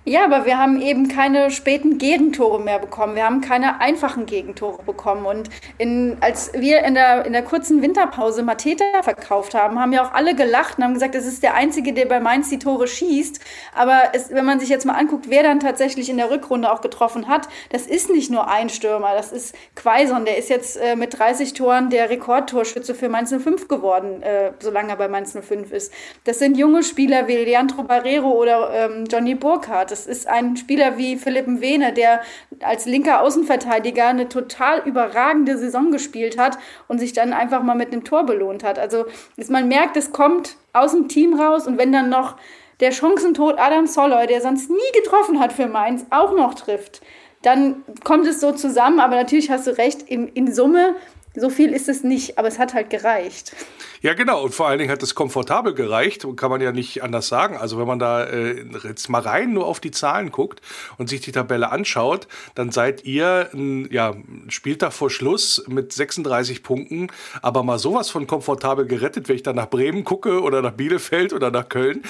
[0.07, 3.16] Ja, aber wir haben eben keine späten Gegentore mehr bekommen.
[3.16, 5.24] Wir haben keine einfachen Gegentore bekommen.
[5.24, 5.48] Und
[5.78, 10.12] in, als wir in der, in der kurzen Winterpause Mateta verkauft haben, haben ja auch
[10.12, 13.40] alle gelacht und haben gesagt, es ist der Einzige, der bei Mainz die Tore schießt.
[13.74, 16.82] Aber es, wenn man sich jetzt mal anguckt, wer dann tatsächlich in der Rückrunde auch
[16.82, 20.26] getroffen hat, das ist nicht nur ein Stürmer, das ist Quaison.
[20.26, 24.90] Der ist jetzt äh, mit 30 Toren der Rekordtorschütze für Mainz 05 geworden, äh, solange
[24.90, 25.90] er bei Mainz 05 ist.
[26.24, 29.93] Das sind junge Spieler wie Leandro Barrero oder ähm, Johnny Burkhardt.
[29.95, 32.20] Das ist ein Spieler wie Philipp Mwene, der
[32.64, 37.92] als linker Außenverteidiger eine total überragende Saison gespielt hat und sich dann einfach mal mit
[37.92, 38.76] einem Tor belohnt hat.
[38.76, 39.05] Also
[39.49, 42.34] man merkt, es kommt aus dem Team raus und wenn dann noch
[42.80, 47.01] der Chancentod Adam Soloy, der sonst nie getroffen hat für Mainz, auch noch trifft,
[47.42, 48.99] dann kommt es so zusammen.
[48.99, 50.97] Aber natürlich hast du recht, in, in Summe
[51.37, 53.57] So viel ist es nicht, aber es hat halt gereicht.
[54.03, 54.45] Ja, genau.
[54.45, 57.57] Und vor allen Dingen hat es komfortabel gereicht, kann man ja nicht anders sagen.
[57.57, 60.61] Also wenn man da äh, jetzt mal rein nur auf die Zahlen guckt
[60.97, 64.14] und sich die Tabelle anschaut, dann seid ihr ein ja,
[64.49, 67.09] Spieltag vor Schluss mit 36 Punkten,
[67.43, 71.32] aber mal sowas von komfortabel gerettet, wenn ich dann nach Bremen gucke oder nach Bielefeld
[71.32, 72.03] oder nach Köln.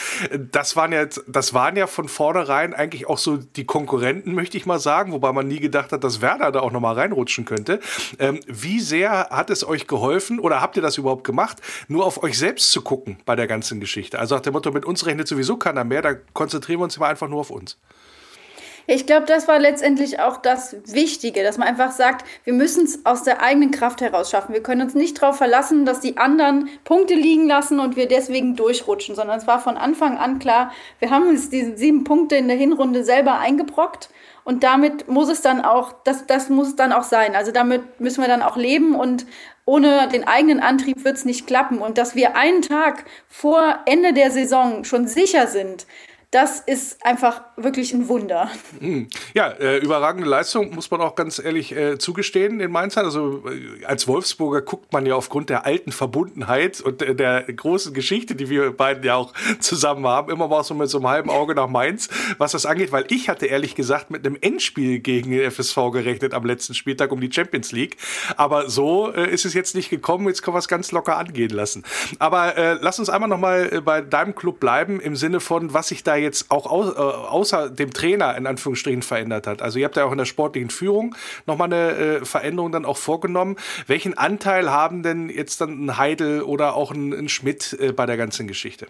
[0.52, 4.66] Das waren ja, das waren ja von vornherein eigentlich auch so die Konkurrenten, möchte ich
[4.66, 7.80] mal sagen, wobei man nie gedacht hat, dass Werder da auch nochmal reinrutschen könnte.
[8.18, 11.60] Ähm, wie sehr hat es euch geholfen oder habt ihr das überhaupt gemacht?
[11.88, 14.18] nur auf euch selbst zu gucken bei der ganzen Geschichte.
[14.18, 17.06] Also nach dem Motto, mit uns rechnet sowieso keiner mehr, da konzentrieren wir uns immer
[17.06, 17.78] einfach nur auf uns.
[18.86, 23.06] Ich glaube, das war letztendlich auch das Wichtige, dass man einfach sagt, wir müssen es
[23.06, 24.52] aus der eigenen Kraft heraus schaffen.
[24.52, 28.56] Wir können uns nicht darauf verlassen, dass die anderen Punkte liegen lassen und wir deswegen
[28.56, 32.46] durchrutschen, sondern es war von Anfang an klar, wir haben uns diese sieben Punkte in
[32.46, 34.10] der Hinrunde selber eingebrockt
[34.44, 37.34] und damit muss es dann auch, das, das muss es dann auch sein.
[37.34, 39.26] Also damit müssen wir dann auch leben und
[39.64, 41.78] ohne den eigenen Antrieb wird es nicht klappen.
[41.78, 45.86] Und dass wir einen Tag vor Ende der Saison schon sicher sind,
[46.34, 48.50] das ist einfach wirklich ein Wunder.
[48.80, 49.06] Hm.
[49.34, 52.98] Ja, äh, überragende Leistung, muss man auch ganz ehrlich äh, zugestehen in Mainz.
[52.98, 57.94] Also äh, als Wolfsburger guckt man ja aufgrund der alten Verbundenheit und äh, der großen
[57.94, 61.30] Geschichte, die wir beiden ja auch zusammen haben, immer mal so mit so einem halben
[61.30, 62.08] Auge nach Mainz,
[62.38, 66.34] was das angeht, weil ich hatte ehrlich gesagt mit einem Endspiel gegen den FSV gerechnet
[66.34, 67.96] am letzten Spieltag um die Champions League.
[68.36, 70.26] Aber so äh, ist es jetzt nicht gekommen.
[70.26, 71.84] Jetzt können wir es ganz locker angehen lassen.
[72.18, 75.88] Aber äh, lass uns einmal noch mal bei deinem Club bleiben im Sinne von, was
[75.88, 79.62] sich da jetzt auch au äh, außer dem Trainer in Anführungsstrichen verändert hat.
[79.62, 81.14] Also ihr habt ja auch in der sportlichen Führung
[81.46, 83.56] nochmal eine äh, Veränderung dann auch vorgenommen.
[83.86, 88.06] Welchen Anteil haben denn jetzt dann ein Heidel oder auch ein, ein Schmidt äh, bei
[88.06, 88.86] der ganzen Geschichte?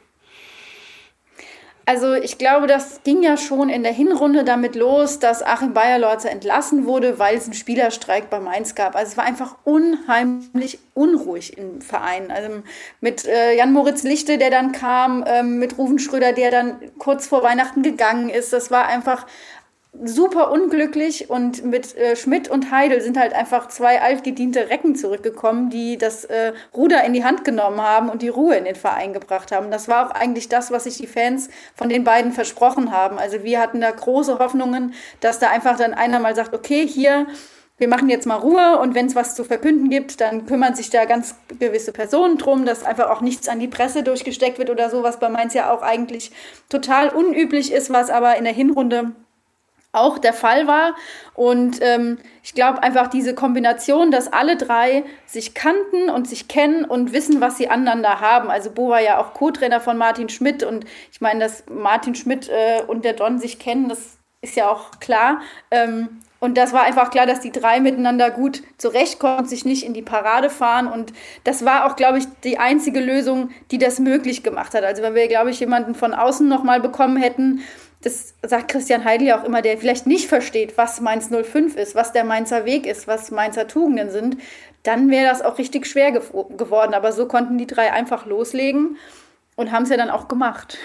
[1.87, 6.31] Also ich glaube, das ging ja schon in der Hinrunde damit los, dass Achim Bayerlorzer
[6.31, 8.97] entlassen wurde, weil es einen Spielerstreik bei Mainz gab.
[8.97, 12.31] Also es war einfach unheimlich unruhig im Verein.
[12.31, 12.63] Also
[13.01, 17.43] mit äh, Jan-Moritz Lichte, der dann kam, ähm, mit Rufen Schröder, der dann kurz vor
[17.43, 18.53] Weihnachten gegangen ist.
[18.53, 19.27] Das war einfach
[20.03, 25.71] super unglücklich und mit äh, Schmidt und Heidel sind halt einfach zwei altgediente Recken zurückgekommen,
[25.71, 29.13] die das äh, Ruder in die Hand genommen haben und die Ruhe in den Verein
[29.13, 29.71] gebracht haben.
[29.71, 33.19] Das war auch eigentlich das, was sich die Fans von den beiden versprochen haben.
[33.19, 37.27] Also wir hatten da große Hoffnungen, dass da einfach dann einer mal sagt, okay, hier,
[37.77, 40.91] wir machen jetzt mal Ruhe und wenn es was zu verkünden gibt, dann kümmern sich
[40.91, 44.91] da ganz gewisse Personen drum, dass einfach auch nichts an die Presse durchgesteckt wird oder
[44.91, 46.31] so, was bei Mainz ja auch eigentlich
[46.69, 49.13] total unüblich ist, was aber in der Hinrunde
[49.95, 50.95] auch der Fall war.
[51.35, 56.85] Und ähm, ich glaube einfach diese Kombination, dass alle drei sich kannten und sich kennen
[56.85, 58.51] und wissen, was sie aneinander haben.
[58.51, 62.49] Also Bo war ja auch Co-Trainer von Martin Schmidt und ich meine, dass Martin Schmidt
[62.49, 65.41] äh, und der Don sich kennen, das ist ja auch klar.
[65.71, 69.95] Ähm, und das war einfach klar, dass die drei miteinander gut zurechtkommen, sich nicht in
[69.95, 70.87] die Parade fahren.
[70.87, 71.15] Und
[71.45, 74.85] das war auch, glaube ich, die einzige Lösung, die das möglich gemacht hat.
[74.85, 77.61] Also wenn wir, glaube ich, jemanden von außen nochmal bekommen hätten,
[78.05, 81.95] das sagt Christian Heidel ja auch immer, der vielleicht nicht versteht, was Mainz 05 ist,
[81.95, 84.37] was der Mainzer Weg ist, was Mainzer Tugenden sind,
[84.83, 86.21] dann wäre das auch richtig schwer ge
[86.57, 86.95] geworden.
[86.95, 88.99] Aber so konnten die drei einfach loslegen
[89.57, 90.79] und haben es ja dann auch gemacht.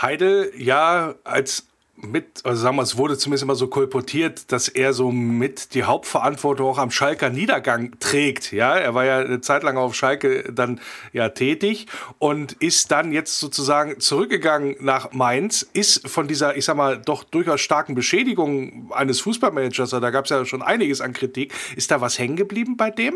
[0.00, 1.66] Heidel, ja, als
[2.02, 5.84] mit, also sagen wir, es wurde zumindest immer so kolportiert, dass er so mit die
[5.84, 8.52] Hauptverantwortung auch am Schalker Niedergang trägt.
[8.52, 10.80] Ja, er war ja eine Zeit lang auf Schalke dann
[11.12, 11.86] ja tätig
[12.18, 17.24] und ist dann jetzt sozusagen zurückgegangen nach Mainz, ist von dieser, ich sag mal, doch
[17.24, 22.00] durchaus starken Beschädigung eines Fußballmanagers, da gab es ja schon einiges an Kritik, ist da
[22.00, 23.14] was hängen geblieben bei dem?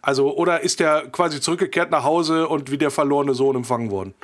[0.00, 4.14] Also, oder ist der quasi zurückgekehrt nach Hause und wie der verlorene Sohn empfangen worden?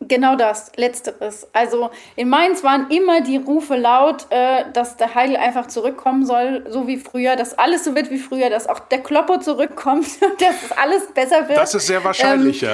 [0.00, 1.48] Genau das, letzteres.
[1.52, 6.64] Also in Mainz waren immer die Rufe laut, äh, dass der Heidel einfach zurückkommen soll,
[6.68, 10.06] so wie früher, dass alles so wird wie früher, dass auch der Kloppo zurückkommt,
[10.38, 11.58] dass alles besser wird.
[11.58, 12.68] Das ist sehr wahrscheinlich, ähm,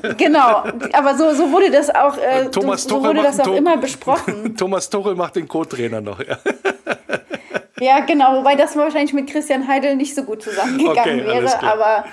[0.00, 0.12] ja.
[0.18, 3.56] genau, aber so, so wurde das auch, äh, Thomas so, so wurde das auch Tom
[3.56, 4.56] immer besprochen.
[4.58, 6.36] Thomas Tuchel macht den Co-Trainer noch, ja.
[7.78, 12.04] ja, genau, wobei das wahrscheinlich mit Christian Heidel nicht so gut zusammengegangen okay, wäre, aber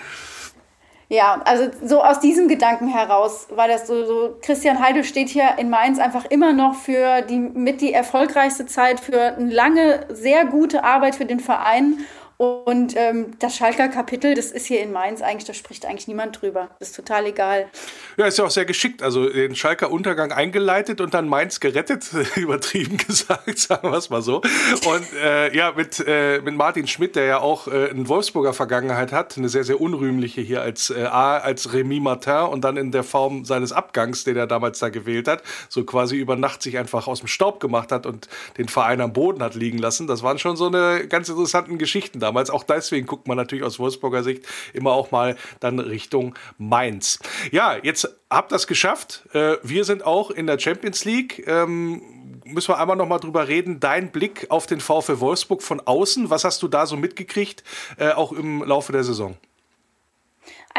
[1.12, 5.58] ja, also so aus diesem Gedanken heraus war das so, so, Christian Heidel steht hier
[5.58, 10.46] in Mainz einfach immer noch für die mit die erfolgreichste Zeit, für eine lange, sehr
[10.46, 11.98] gute Arbeit für den Verein
[12.40, 16.42] und ähm, das Schalker Kapitel, das ist hier in Mainz eigentlich, da spricht eigentlich niemand
[16.42, 16.70] drüber.
[16.80, 17.68] Das ist total egal.
[18.16, 19.04] Ja, ist ja auch sehr geschickt.
[19.04, 24.22] Also den Schalker Untergang eingeleitet und dann Mainz gerettet, übertrieben gesagt, sagen wir es mal
[24.22, 24.38] so.
[24.38, 29.12] Und äh, ja, mit, äh, mit Martin Schmidt, der ja auch äh, eine Wolfsburger Vergangenheit
[29.12, 32.94] hat, eine sehr, sehr unrühmliche hier als äh, A, als Remy Martin und dann in
[32.94, 36.78] der Form seines Abgangs, den er damals da gewählt hat, so quasi über Nacht sich
[36.78, 40.08] einfach aus dem Staub gemacht hat und den Verein am Boden hat liegen lassen.
[40.08, 42.50] Das waren schon so eine ganz interessanten Geschichten da damals.
[42.50, 47.20] Auch deswegen guckt man natürlich aus Wolfsburger Sicht immer auch mal dann Richtung Mainz.
[47.52, 49.24] Ja, jetzt habt das geschafft.
[49.34, 51.44] Äh, wir sind auch in der Champions League.
[51.48, 52.02] Ähm,
[52.46, 53.80] müssen wir einmal noch mal drüber reden.
[53.80, 56.30] Dein Blick auf den VfL Wolfsburg von außen.
[56.30, 57.64] Was hast du da so mitgekriegt,
[57.98, 59.36] äh, auch im Laufe der Saison?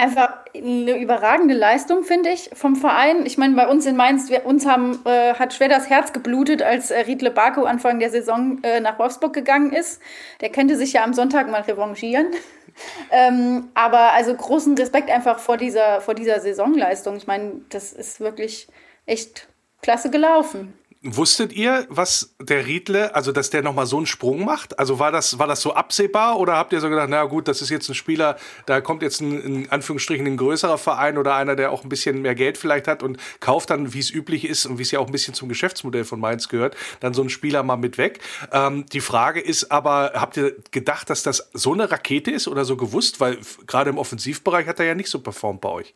[0.00, 3.26] Einfach eine überragende Leistung, finde ich, vom Verein.
[3.26, 6.62] Ich meine, bei uns in Mainz, wir, uns haben, äh, hat schwer das Herz geblutet,
[6.62, 10.00] als äh, Riedle Barco Anfang der Saison äh, nach Wolfsburg gegangen ist.
[10.40, 12.28] Der könnte sich ja am Sonntag mal revanchieren.
[13.10, 17.16] ähm, aber also großen Respekt einfach vor dieser, vor dieser Saisonleistung.
[17.16, 18.68] Ich meine, das ist wirklich
[19.06, 19.48] echt
[19.82, 20.74] klasse gelaufen.
[21.02, 24.78] Wusstet ihr, was der Riedle, also dass der nochmal so einen Sprung macht?
[24.78, 27.62] Also war das, war das so absehbar oder habt ihr so gedacht, na gut, das
[27.62, 28.36] ist jetzt ein Spieler,
[28.66, 32.20] da kommt jetzt ein, in Anführungsstrichen ein größerer Verein oder einer, der auch ein bisschen
[32.20, 34.98] mehr Geld vielleicht hat und kauft dann, wie es üblich ist und wie es ja
[34.98, 38.20] auch ein bisschen zum Geschäftsmodell von Mainz gehört, dann so einen Spieler mal mit weg.
[38.52, 42.66] Ähm, die Frage ist aber, habt ihr gedacht, dass das so eine Rakete ist oder
[42.66, 43.20] so gewusst?
[43.20, 45.94] Weil gerade im Offensivbereich hat er ja nicht so performt bei euch.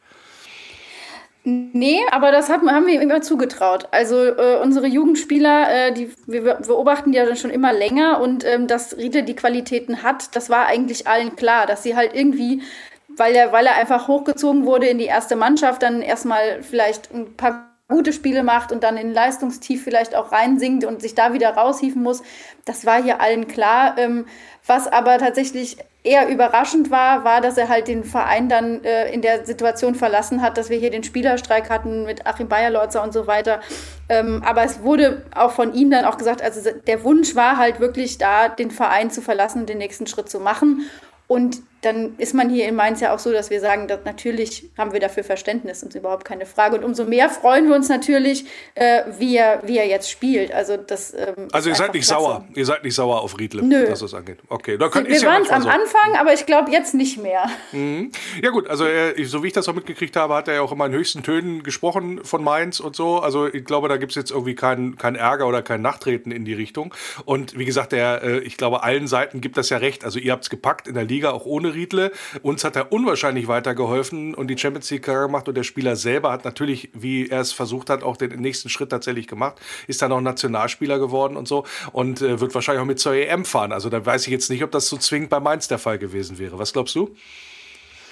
[1.46, 3.88] Nee, aber das haben, haben wir ihm immer zugetraut.
[3.90, 8.66] Also äh, unsere Jugendspieler, äh, die wir beobachten die ja schon immer länger und ähm,
[8.66, 12.62] dass Riedle die Qualitäten hat, das war eigentlich allen klar, dass sie halt irgendwie,
[13.08, 17.36] weil er, weil er einfach hochgezogen wurde in die erste Mannschaft, dann erstmal vielleicht ein
[17.36, 21.50] paar gute Spiele macht und dann in Leistungstief vielleicht auch reinsinkt und sich da wieder
[21.50, 22.22] raushieven muss.
[22.64, 23.98] Das war hier allen klar.
[23.98, 24.26] Ähm,
[24.66, 29.20] was aber tatsächlich eher überraschend war, war, dass er halt den Verein dann äh, in
[29.20, 33.26] der Situation verlassen hat, dass wir hier den Spielerstreik hatten mit Achim Bayerlorzer und so
[33.26, 33.60] weiter.
[34.08, 37.80] Ähm, aber es wurde auch von ihm dann auch gesagt, also der Wunsch war halt
[37.80, 40.88] wirklich da, den Verein zu verlassen, den nächsten Schritt zu machen.
[41.26, 44.70] Und dann ist man hier in Mainz ja auch so, dass wir sagen, dass natürlich
[44.78, 46.76] haben wir dafür Verständnis und überhaupt keine Frage.
[46.76, 50.52] Und umso mehr freuen wir uns natürlich, äh, wie, er, wie er jetzt spielt.
[50.52, 52.22] Also, das, ähm, also ihr seid nicht klasse.
[52.22, 52.44] sauer.
[52.54, 53.86] Ihr seid nicht sauer auf Riedle, Nö.
[53.88, 54.38] was das angeht.
[54.48, 55.68] Okay, da könnt wir waren es am so.
[55.68, 57.50] Anfang, aber ich glaube jetzt nicht mehr.
[57.72, 58.12] Mhm.
[58.42, 60.72] Ja gut, also er, so wie ich das auch mitgekriegt habe, hat er ja auch
[60.72, 63.18] immer in höchsten Tönen gesprochen von Mainz und so.
[63.18, 66.44] Also ich glaube, da gibt es jetzt irgendwie keinen kein Ärger oder kein Nachtreten in
[66.44, 66.94] die Richtung.
[67.24, 70.04] Und wie gesagt, der, äh, ich glaube, allen Seiten gibt das ja recht.
[70.04, 72.12] Also ihr habt es gepackt in der Liga, auch ohne Riedle.
[72.42, 76.44] Uns hat er unwahrscheinlich weitergeholfen und die Champions League gemacht und der Spieler selber hat
[76.44, 80.20] natürlich, wie er es versucht hat, auch den nächsten Schritt tatsächlich gemacht, ist dann auch
[80.20, 83.72] Nationalspieler geworden und so und äh, wird wahrscheinlich auch mit zur EM fahren.
[83.72, 86.38] Also da weiß ich jetzt nicht, ob das so zwingend bei Mainz der Fall gewesen
[86.38, 86.58] wäre.
[86.58, 87.14] Was glaubst du?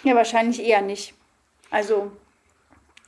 [0.05, 1.15] Ja, wahrscheinlich eher nicht.
[1.71, 2.13] Also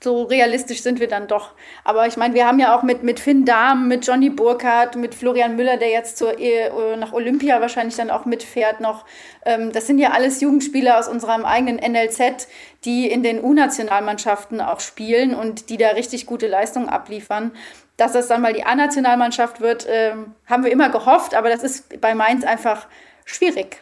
[0.04, 1.50] so realistisch sind wir dann doch.
[1.82, 5.14] Aber ich meine, wir haben ja auch mit, mit Finn Dahm, mit Johnny Burkhardt, mit
[5.16, 9.04] Florian Müller, der jetzt zur, äh, nach Olympia wahrscheinlich dann auch mitfährt noch.
[9.44, 12.46] Ähm, das sind ja alles Jugendspieler aus unserem eigenen NLZ,
[12.84, 17.50] die in den U-Nationalmannschaften auch spielen und die da richtig gute Leistungen abliefern.
[17.96, 22.00] Dass das dann mal die A-Nationalmannschaft wird, ähm, haben wir immer gehofft, aber das ist
[22.00, 22.86] bei Mainz einfach
[23.24, 23.78] schwierig.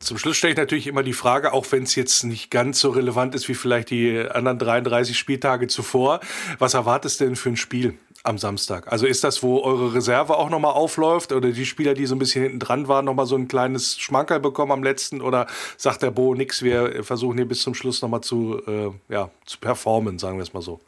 [0.00, 2.90] Zum Schluss stelle ich natürlich immer die Frage, auch wenn es jetzt nicht ganz so
[2.90, 6.20] relevant ist wie vielleicht die anderen 33 Spieltage zuvor,
[6.58, 8.90] was erwartest du denn für ein Spiel am Samstag?
[8.90, 12.18] Also ist das, wo eure Reserve auch nochmal aufläuft oder die Spieler, die so ein
[12.18, 15.46] bisschen hinten dran waren, nochmal so ein kleines Schmankerl bekommen am letzten oder
[15.76, 19.58] sagt der Bo nix, wir versuchen hier bis zum Schluss nochmal zu, äh, ja, zu
[19.58, 20.80] performen, sagen wir es mal so?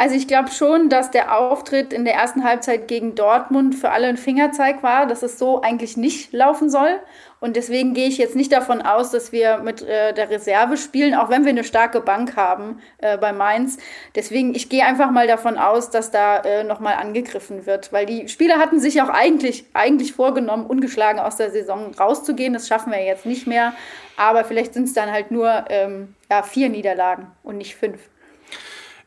[0.00, 4.06] Also ich glaube schon, dass der Auftritt in der ersten Halbzeit gegen Dortmund für alle
[4.06, 7.00] ein Fingerzeig war, dass es so eigentlich nicht laufen soll.
[7.40, 11.14] Und deswegen gehe ich jetzt nicht davon aus, dass wir mit äh, der Reserve spielen,
[11.14, 13.78] auch wenn wir eine starke Bank haben äh, bei Mainz.
[14.14, 18.28] Deswegen, ich gehe einfach mal davon aus, dass da äh, nochmal angegriffen wird, weil die
[18.28, 22.52] Spieler hatten sich auch eigentlich, eigentlich vorgenommen, ungeschlagen aus der Saison rauszugehen.
[22.52, 23.72] Das schaffen wir jetzt nicht mehr.
[24.18, 28.00] Aber vielleicht sind es dann halt nur ähm, ja, vier Niederlagen und nicht fünf.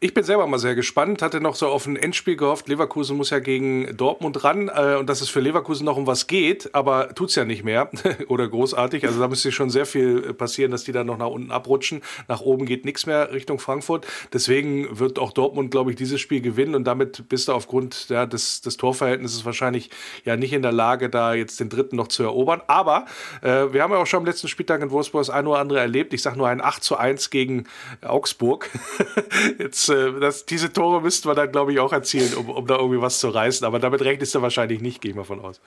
[0.03, 2.67] Ich bin selber mal sehr gespannt, hatte noch so auf ein Endspiel gehofft.
[2.67, 6.27] Leverkusen muss ja gegen Dortmund ran äh, und dass es für Leverkusen noch um was
[6.27, 7.89] geht, aber tut es ja nicht mehr
[8.27, 9.07] oder großartig.
[9.07, 12.01] Also da müsste schon sehr viel passieren, dass die dann noch nach unten abrutschen.
[12.27, 14.05] Nach oben geht nichts mehr Richtung Frankfurt.
[14.33, 18.25] Deswegen wird auch Dortmund, glaube ich, dieses Spiel gewinnen und damit bist du aufgrund ja,
[18.25, 19.89] des, des Torverhältnisses wahrscheinlich
[20.25, 22.61] ja nicht in der Lage, da jetzt den dritten noch zu erobern.
[22.67, 23.05] Aber
[23.41, 25.79] äh, wir haben ja auch schon am letzten Spieltag in Wolfsburg das ein oder andere
[25.79, 26.13] erlebt.
[26.13, 27.63] Ich sage nur ein 8 zu 1 gegen
[28.01, 28.69] Augsburg.
[29.59, 32.75] jetzt äh, das, diese Tore müssten wir dann, glaube ich, auch erzielen, um, um da
[32.77, 33.65] irgendwie was zu reißen.
[33.65, 35.61] Aber damit rechnest du wahrscheinlich nicht, gehe ich mal von aus.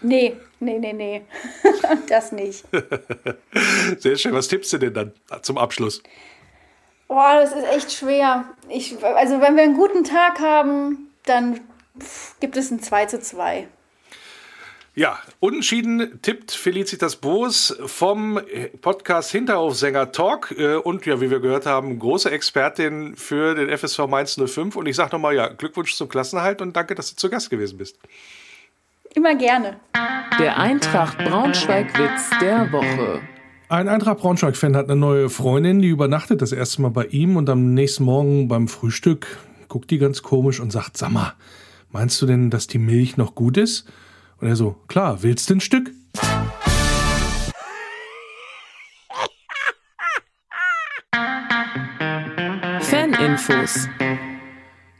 [0.00, 1.22] Nee, nee, nee, nee.
[2.08, 2.64] das nicht.
[3.98, 4.32] Sehr schön.
[4.32, 6.02] Was tippst du denn dann zum Abschluss?
[7.08, 8.44] Boah, das ist echt schwer.
[8.68, 11.60] Ich, also, wenn wir einen guten Tag haben, dann
[12.40, 13.66] gibt es ein 2 zu 2.
[14.98, 18.40] Ja, unentschieden tippt Felicitas Boos vom
[18.80, 24.08] Podcast Hinterhofsänger Talk äh, und ja, wie wir gehört haben, große Expertin für den FSV
[24.08, 27.30] Mainz 05 und ich sage nochmal, ja, Glückwunsch zum Klassenhalt und danke, dass du zu
[27.30, 27.96] Gast gewesen bist.
[29.14, 29.78] immer gerne.
[30.40, 33.20] Der Eintracht Braunschweig-Witz der Woche.
[33.68, 37.48] Ein Eintracht Braunschweig-Fan hat eine neue Freundin, die übernachtet das erste Mal bei ihm und
[37.48, 39.38] am nächsten Morgen beim Frühstück
[39.68, 41.34] guckt die ganz komisch und sagt, sag mal,
[41.92, 43.86] meinst du denn, dass die Milch noch gut ist?
[44.40, 45.90] Und er so, klar, willst du ein Stück?
[52.80, 53.88] Faninfos.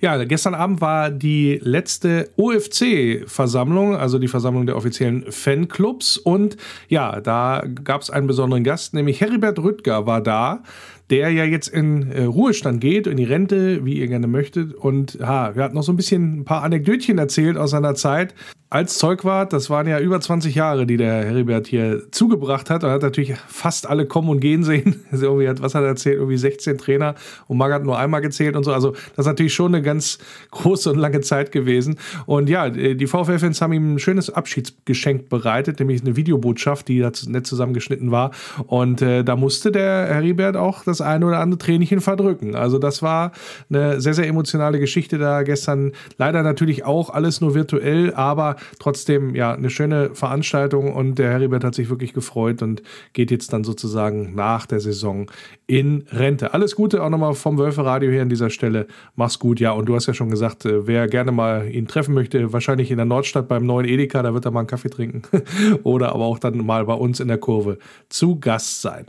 [0.00, 6.16] Ja, gestern Abend war die letzte OFC-Versammlung, also die Versammlung der offiziellen Fanclubs.
[6.16, 6.56] Und
[6.88, 10.62] ja, da gab es einen besonderen Gast, nämlich Heribert Rüttger war da
[11.10, 14.74] der ja jetzt in äh, Ruhestand geht, in die Rente, wie ihr gerne möchtet.
[14.74, 18.34] Und ha, er hat noch so ein bisschen ein paar Anekdötchen erzählt aus seiner Zeit
[18.70, 22.82] als Zeugwart, das waren ja über 20 Jahre, die der Heribert hier zugebracht hat.
[22.82, 24.96] Er hat natürlich fast alle kommen und gehen sehen.
[25.10, 26.16] Also irgendwie hat, was hat er erzählt?
[26.16, 27.14] Irgendwie 16 Trainer
[27.46, 28.72] und Mag hat nur einmal gezählt und so.
[28.72, 30.18] Also das ist natürlich schon eine ganz
[30.50, 31.98] große und lange Zeit gewesen.
[32.26, 37.10] Und ja, die VfL-Fans haben ihm ein schönes Abschiedsgeschenk bereitet, nämlich eine Videobotschaft, die da
[37.26, 38.32] nett zusammengeschnitten war.
[38.66, 42.54] Und äh, da musste der Heribert auch das eine oder andere Tränchen verdrücken.
[42.54, 43.32] Also das war
[43.70, 45.92] eine sehr, sehr emotionale Geschichte da gestern.
[46.18, 51.64] Leider natürlich auch alles nur virtuell, aber trotzdem ja eine schöne Veranstaltung und der Heribert
[51.64, 52.82] hat sich wirklich gefreut und
[53.12, 55.30] geht jetzt dann sozusagen nach der Saison
[55.66, 56.54] in Rente.
[56.54, 58.86] Alles Gute auch nochmal vom Wölfe Radio hier an dieser Stelle.
[59.16, 59.72] Mach's gut, ja.
[59.72, 62.96] Und du hast ja schon gesagt, äh, wer gerne mal ihn treffen möchte, wahrscheinlich in
[62.96, 65.22] der Nordstadt beim neuen Edeka, da wird er mal einen Kaffee trinken.
[65.82, 67.78] Oder aber auch dann mal bei uns in der Kurve
[68.08, 69.06] zu Gast sein.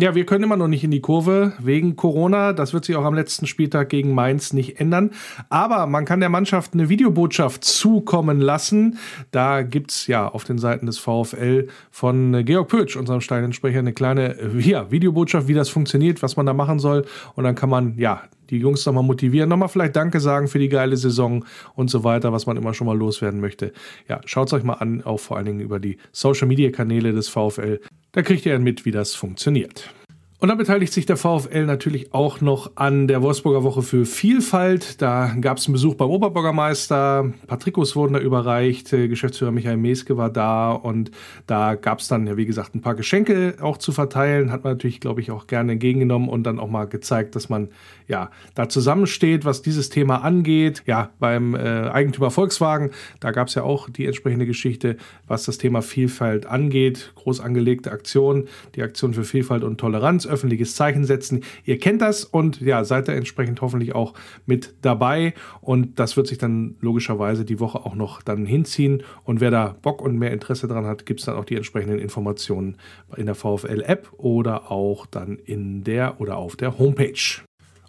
[0.00, 2.52] Ja, wir können immer noch nicht in die Kurve wegen Corona.
[2.52, 5.10] Das wird sich auch am letzten Spieltag gegen Mainz nicht ändern.
[5.48, 8.98] Aber man kann der Mannschaft eine Videobotschaft zukommen lassen.
[9.32, 14.36] Da gibt's ja auf den Seiten des VfL von Georg Pötsch, unserem Steinsprecher, eine kleine
[14.60, 17.04] ja, Videobotschaft, wie das funktioniert, was man da machen soll.
[17.34, 20.68] Und dann kann man ja die Jungs nochmal motivieren, nochmal vielleicht Danke sagen für die
[20.68, 21.44] geile Saison
[21.74, 23.72] und so weiter, was man immer schon mal loswerden möchte.
[24.08, 27.28] Ja, schaut's euch mal an, auch vor allen Dingen über die Social Media Kanäle des
[27.28, 27.80] VfL.
[28.12, 29.90] Da kriegt ihr mit, wie das funktioniert.
[30.40, 35.02] Und dann beteiligt sich der VfL natürlich auch noch an der Wolfsburger Woche für Vielfalt.
[35.02, 39.50] Da gab es einen Besuch beim Oberbürgermeister, ein paar Trikots wurden da überreicht, äh, Geschäftsführer
[39.50, 41.10] Michael Meske war da und
[41.48, 44.52] da gab es dann, ja wie gesagt, ein paar Geschenke auch zu verteilen.
[44.52, 47.70] Hat man natürlich, glaube ich, auch gerne entgegengenommen und dann auch mal gezeigt, dass man
[48.06, 50.84] ja da zusammensteht, was dieses Thema angeht.
[50.86, 55.58] Ja, beim äh, Eigentümer Volkswagen, da gab es ja auch die entsprechende Geschichte, was das
[55.58, 57.10] Thema Vielfalt angeht.
[57.16, 61.42] Groß angelegte Aktion, die Aktion für Vielfalt und Toleranz öffentliches Zeichen setzen.
[61.64, 64.14] Ihr kennt das und ja, seid da entsprechend hoffentlich auch
[64.46, 65.34] mit dabei.
[65.60, 69.02] Und das wird sich dann logischerweise die Woche auch noch dann hinziehen.
[69.24, 71.98] Und wer da Bock und mehr Interesse dran hat, gibt es dann auch die entsprechenden
[71.98, 72.76] Informationen
[73.16, 77.47] in der VfL-App oder auch dann in der oder auf der Homepage.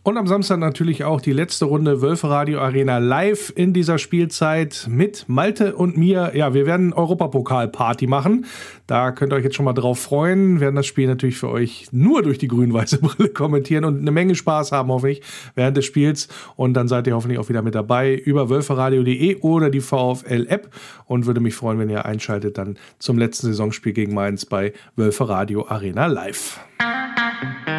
[0.10, 4.88] Und am Samstag natürlich auch die letzte Runde Wölfe Radio Arena live in dieser Spielzeit
[4.90, 6.32] mit Malte und mir.
[6.34, 8.46] Ja, wir werden Europapokal-Party machen.
[8.88, 10.56] Da könnt ihr euch jetzt schon mal drauf freuen.
[10.56, 14.10] Wir werden das Spiel natürlich für euch nur durch die grün-weiße Brille kommentieren und eine
[14.10, 15.22] Menge Spaß haben, hoffe ich,
[15.54, 16.28] während des Spiels.
[16.56, 20.74] Und dann seid ihr hoffentlich auch wieder mit dabei über wölferadio.de oder die VfL-App.
[21.06, 25.30] Und würde mich freuen, wenn ihr einschaltet dann zum letzten Saisonspiel gegen Mainz bei Wölfe
[25.30, 26.60] Radio Arena live.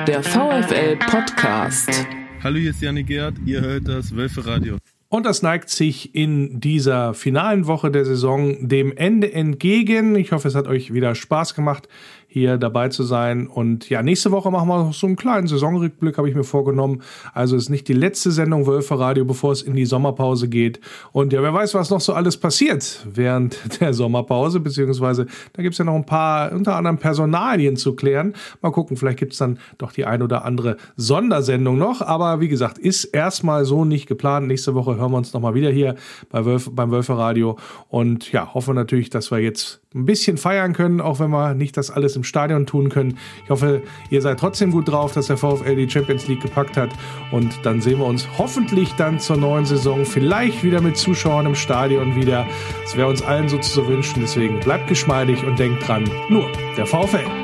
[0.06, 2.19] Der VfL Podcast.
[2.42, 4.78] Hallo, hier ist Janik Gerd, ihr hört das Wölfe Radio.
[5.10, 10.16] Und das neigt sich in dieser finalen Woche der Saison dem Ende entgegen.
[10.16, 11.86] Ich hoffe, es hat euch wieder Spaß gemacht
[12.32, 13.48] hier dabei zu sein.
[13.48, 17.02] Und ja, nächste Woche machen wir noch so einen kleinen Saisonrückblick, habe ich mir vorgenommen.
[17.34, 20.80] Also ist nicht die letzte Sendung Wölfe Radio, bevor es in die Sommerpause geht.
[21.10, 25.72] Und ja, wer weiß, was noch so alles passiert während der Sommerpause, beziehungsweise da gibt
[25.74, 28.34] es ja noch ein paar, unter anderem Personalien zu klären.
[28.62, 32.00] Mal gucken, vielleicht gibt es dann doch die ein oder andere Sondersendung noch.
[32.00, 34.46] Aber wie gesagt, ist erstmal so nicht geplant.
[34.46, 35.96] Nächste Woche hören wir uns nochmal wieder hier
[36.30, 37.58] bei Wölfe, beim Wölfe Radio.
[37.88, 41.76] Und ja, hoffen natürlich, dass wir jetzt ein bisschen feiern können, auch wenn wir nicht
[41.76, 43.18] das alles im Stadion tun können.
[43.42, 46.90] Ich hoffe, ihr seid trotzdem gut drauf, dass der VfL die Champions League gepackt hat.
[47.32, 51.56] Und dann sehen wir uns hoffentlich dann zur neuen Saison vielleicht wieder mit Zuschauern im
[51.56, 52.46] Stadion wieder.
[52.84, 54.20] Das wäre uns allen so zu wünschen.
[54.20, 57.39] Deswegen bleibt geschmeidig und denkt dran, nur der VfL.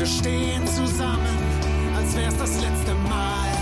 [0.00, 1.36] Wir stehen zusammen,
[1.94, 3.59] als wär's das letzte Mal.